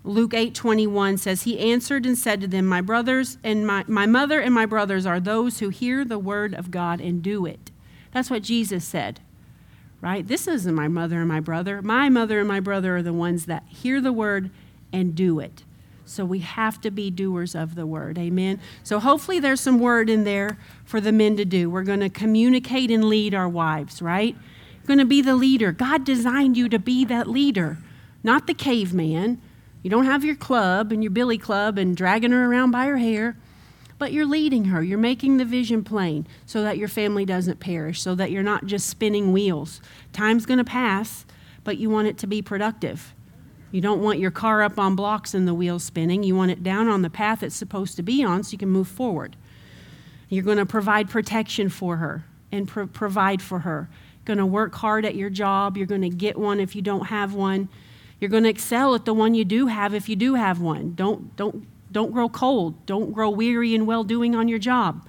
[0.06, 4.42] Luke 8:21 says he answered and said to them my brothers and my, my mother
[4.42, 7.72] and my brothers are those who hear the word of God and do it.
[8.12, 9.22] That's what Jesus said.
[10.02, 10.28] Right?
[10.28, 11.82] This isn't my mother and my brother.
[11.82, 14.52] My mother and my brother are the ones that hear the word
[14.92, 15.64] and do it.
[16.06, 18.18] So we have to be doers of the word.
[18.18, 18.60] Amen.
[18.84, 21.70] So hopefully there's some word in there for the men to do.
[21.70, 24.36] We're going to communicate and lead our wives, right?
[24.36, 25.72] You're going to be the leader.
[25.72, 27.78] God designed you to be that leader,
[28.24, 29.42] not the caveman
[29.84, 32.98] you don't have your club and your billy club and dragging her around by her
[32.98, 33.36] hair,
[34.00, 34.82] but you're leading her.
[34.82, 38.66] You're making the vision plain so that your family doesn't perish, so that you're not
[38.66, 39.82] just spinning wheels.
[40.14, 41.26] Time's going to pass,
[41.66, 43.14] but you want it to be productive.
[43.74, 46.22] You don't want your car up on blocks and the wheels spinning.
[46.22, 48.70] You want it down on the path it's supposed to be on so you can
[48.70, 49.36] move forward.
[50.30, 53.90] You're going to provide protection for her and pro- provide for her.
[54.26, 55.76] Going to work hard at your job.
[55.76, 57.68] You're going to get one if you don't have one.
[58.20, 60.94] You're going to excel at the one you do have if you do have one.
[60.94, 62.86] Don't, don't, don't grow cold.
[62.86, 65.04] Don't grow weary in well doing on your job.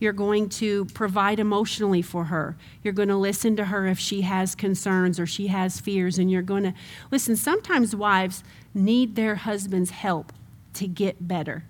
[0.00, 2.56] You're going to provide emotionally for her.
[2.82, 6.18] You're going to listen to her if she has concerns or she has fears.
[6.18, 6.74] And you're going to
[7.10, 7.36] listen.
[7.36, 8.42] Sometimes wives
[8.74, 10.32] need their husband's help
[10.74, 11.64] to get better.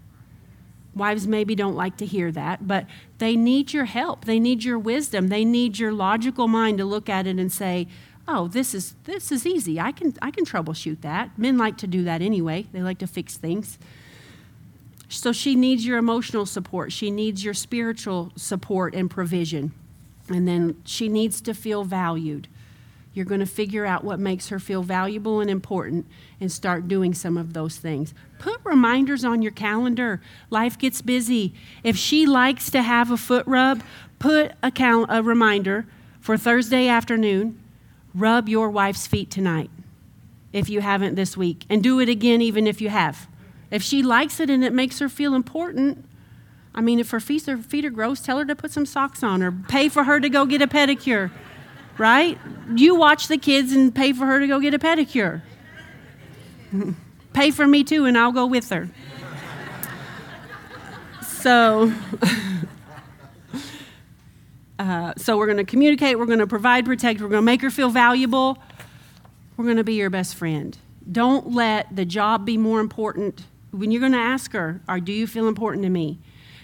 [0.94, 2.86] Wives maybe don't like to hear that, but
[3.18, 4.24] they need your help.
[4.24, 5.28] They need your wisdom.
[5.28, 7.86] They need your logical mind to look at it and say,
[8.26, 9.80] oh, this is this is easy.
[9.80, 11.36] I can I can troubleshoot that.
[11.38, 12.66] Men like to do that anyway.
[12.72, 13.78] They like to fix things.
[15.10, 16.92] So she needs your emotional support.
[16.92, 19.72] She needs your spiritual support and provision.
[20.28, 22.48] And then she needs to feel valued.
[23.12, 26.06] You're going to figure out what makes her feel valuable and important
[26.40, 28.14] and start doing some of those things.
[28.38, 30.22] Put reminders on your calendar.
[30.48, 31.52] Life gets busy.
[31.82, 33.82] If she likes to have a foot rub,
[34.20, 35.86] put a, cal- a reminder
[36.20, 37.60] for Thursday afternoon
[38.14, 39.70] Rub your wife's feet tonight
[40.52, 43.28] if you haven't this week, and do it again even if you have.
[43.70, 46.04] If she likes it and it makes her feel important,
[46.74, 49.22] I mean, if her feet are, feet are gross, tell her to put some socks
[49.22, 51.30] on or pay for her to go get a pedicure,
[51.98, 52.38] right?
[52.74, 55.42] You watch the kids and pay for her to go get a pedicure.
[57.32, 58.88] pay for me too, and I'll go with her.
[61.22, 61.92] So.
[64.80, 67.60] Uh, so we're going to communicate, we're going to provide, protect, we're going to make
[67.60, 68.56] her feel valuable.
[69.58, 70.76] We're going to be your best friend.
[71.12, 73.44] Don't let the job be more important.
[73.70, 76.18] When you're going to ask her, or do you feel important to me?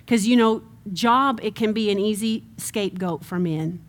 [0.04, 3.84] Because, you know, job, it can be an easy scapegoat for men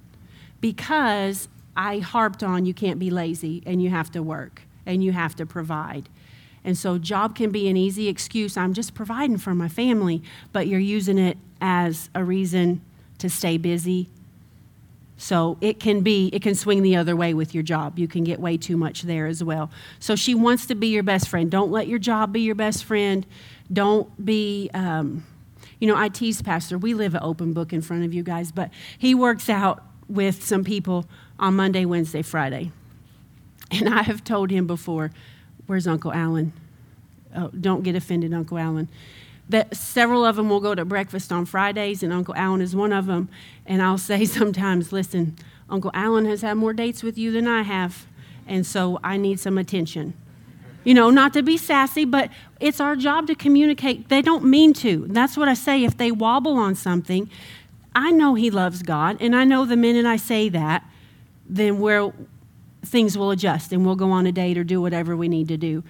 [0.61, 5.11] because I harped on you can't be lazy and you have to work and you
[5.11, 6.09] have to provide.
[6.63, 8.57] And so, job can be an easy excuse.
[8.57, 12.81] I'm just providing for my family, but you're using it as a reason
[13.19, 14.09] to stay busy
[15.17, 17.97] so it can be, it can swing the other way with your job.
[17.97, 19.71] You can get way too much there as well.
[19.99, 21.49] So she wants to be your best friend.
[21.49, 23.25] Don't let your job be your best friend.
[23.73, 25.25] Don't be, um,
[25.79, 26.77] you know, I tease Pastor.
[26.77, 30.43] We live an open book in front of you guys, but he works out with
[30.43, 31.07] some people
[31.39, 32.71] on Monday, Wednesday, Friday.
[33.71, 35.11] And I have told him before,
[35.65, 36.53] where's Uncle Alan?
[37.35, 38.87] Oh, don't get offended, Uncle Alan
[39.49, 42.91] that several of them will go to breakfast on Fridays, and Uncle Allen is one
[42.91, 43.29] of them.
[43.65, 45.37] And I'll say sometimes, listen,
[45.69, 48.05] Uncle Allen has had more dates with you than I have,
[48.45, 50.13] and so I need some attention.
[50.83, 52.29] You know, not to be sassy, but
[52.61, 54.07] it's our job to communicate.
[54.07, 55.05] They don't mean to.
[55.09, 55.83] That's what I say.
[55.83, 57.29] If they wobble on something,
[57.93, 60.85] I know he loves God, and I know the minute I say that,
[61.49, 62.13] then where
[62.85, 65.57] things will adjust and we'll go on a date or do whatever we need to
[65.57, 65.83] do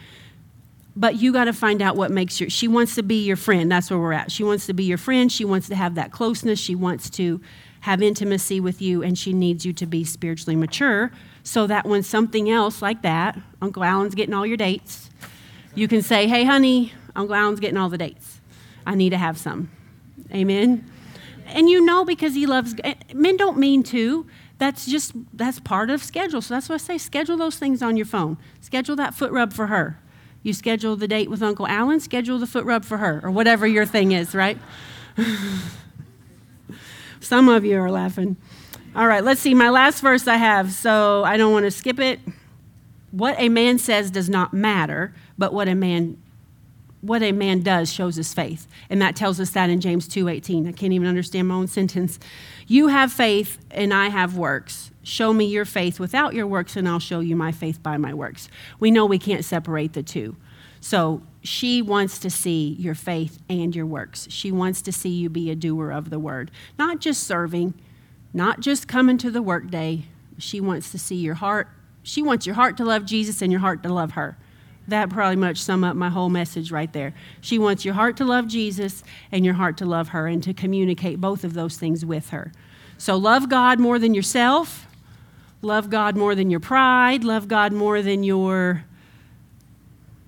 [0.98, 3.72] but you got to find out what makes your she wants to be your friend
[3.72, 4.32] that's where we're at.
[4.32, 7.40] She wants to be your friend she wants to have that closeness she wants to
[7.82, 11.12] have intimacy with you and she needs you to be spiritually mature
[11.44, 15.10] so that when something else like that uncle alan's getting all your dates
[15.76, 18.42] you can say hey honey uncle alan's getting all the dates.
[18.86, 19.70] I need to have some.
[20.34, 20.90] Amen?
[21.46, 24.26] And you know because he loves eh, men don't mean to.
[24.60, 26.42] That's just that's part of schedule.
[26.42, 28.38] So that's why i say schedule those things on your phone.
[28.62, 30.00] Schedule that foot rub for her
[30.44, 33.68] you schedule the date with Uncle Alan, schedule the foot rub for her, or whatever
[33.68, 34.58] your thing is, right?
[37.20, 38.38] Some of you are laughing.
[38.96, 39.54] All right, let's see.
[39.54, 42.20] My last verse I have, so I don't want to skip it.
[43.12, 46.18] What a man says does not matter, but what a man
[47.02, 48.68] what a man does shows his faith.
[48.90, 50.68] And that tells us that in James 2:18.
[50.68, 52.20] I can't even understand my own sentence.
[52.68, 54.92] You have faith and I have works.
[55.08, 58.14] Show me your faith without your works and I'll show you my faith by my
[58.14, 58.50] works.
[58.78, 60.36] We know we can't separate the two.
[60.82, 64.28] So she wants to see your faith and your works.
[64.30, 67.74] She wants to see you be a doer of the word, not just serving,
[68.34, 70.04] not just coming to the workday.
[70.40, 71.70] She wants to see your heart.
[72.04, 74.38] She wants your heart to love Jesus and your heart to love her.
[74.90, 77.14] That probably much sum up my whole message right there.
[77.40, 80.54] She wants your heart to love Jesus and your heart to love her and to
[80.54, 82.52] communicate both of those things with her.
[82.98, 84.87] So love God more than yourself,
[85.62, 88.86] love God more than your pride, love God more than your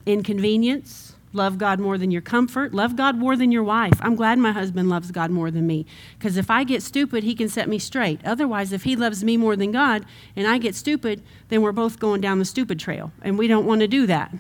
[0.06, 3.94] inconvenience, love God more than your comfort, love God more than your wife.
[4.02, 5.86] I'm glad my husband loves God more than me
[6.18, 8.20] because if I get stupid, he can set me straight.
[8.26, 10.06] Otherwise, if he loves me more than God
[10.36, 13.66] and I get stupid, then we're both going down the stupid trail, and we don't
[13.66, 14.34] want to do that.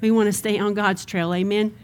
[0.00, 1.32] We want to stay on God's trail.
[1.32, 1.74] Amen.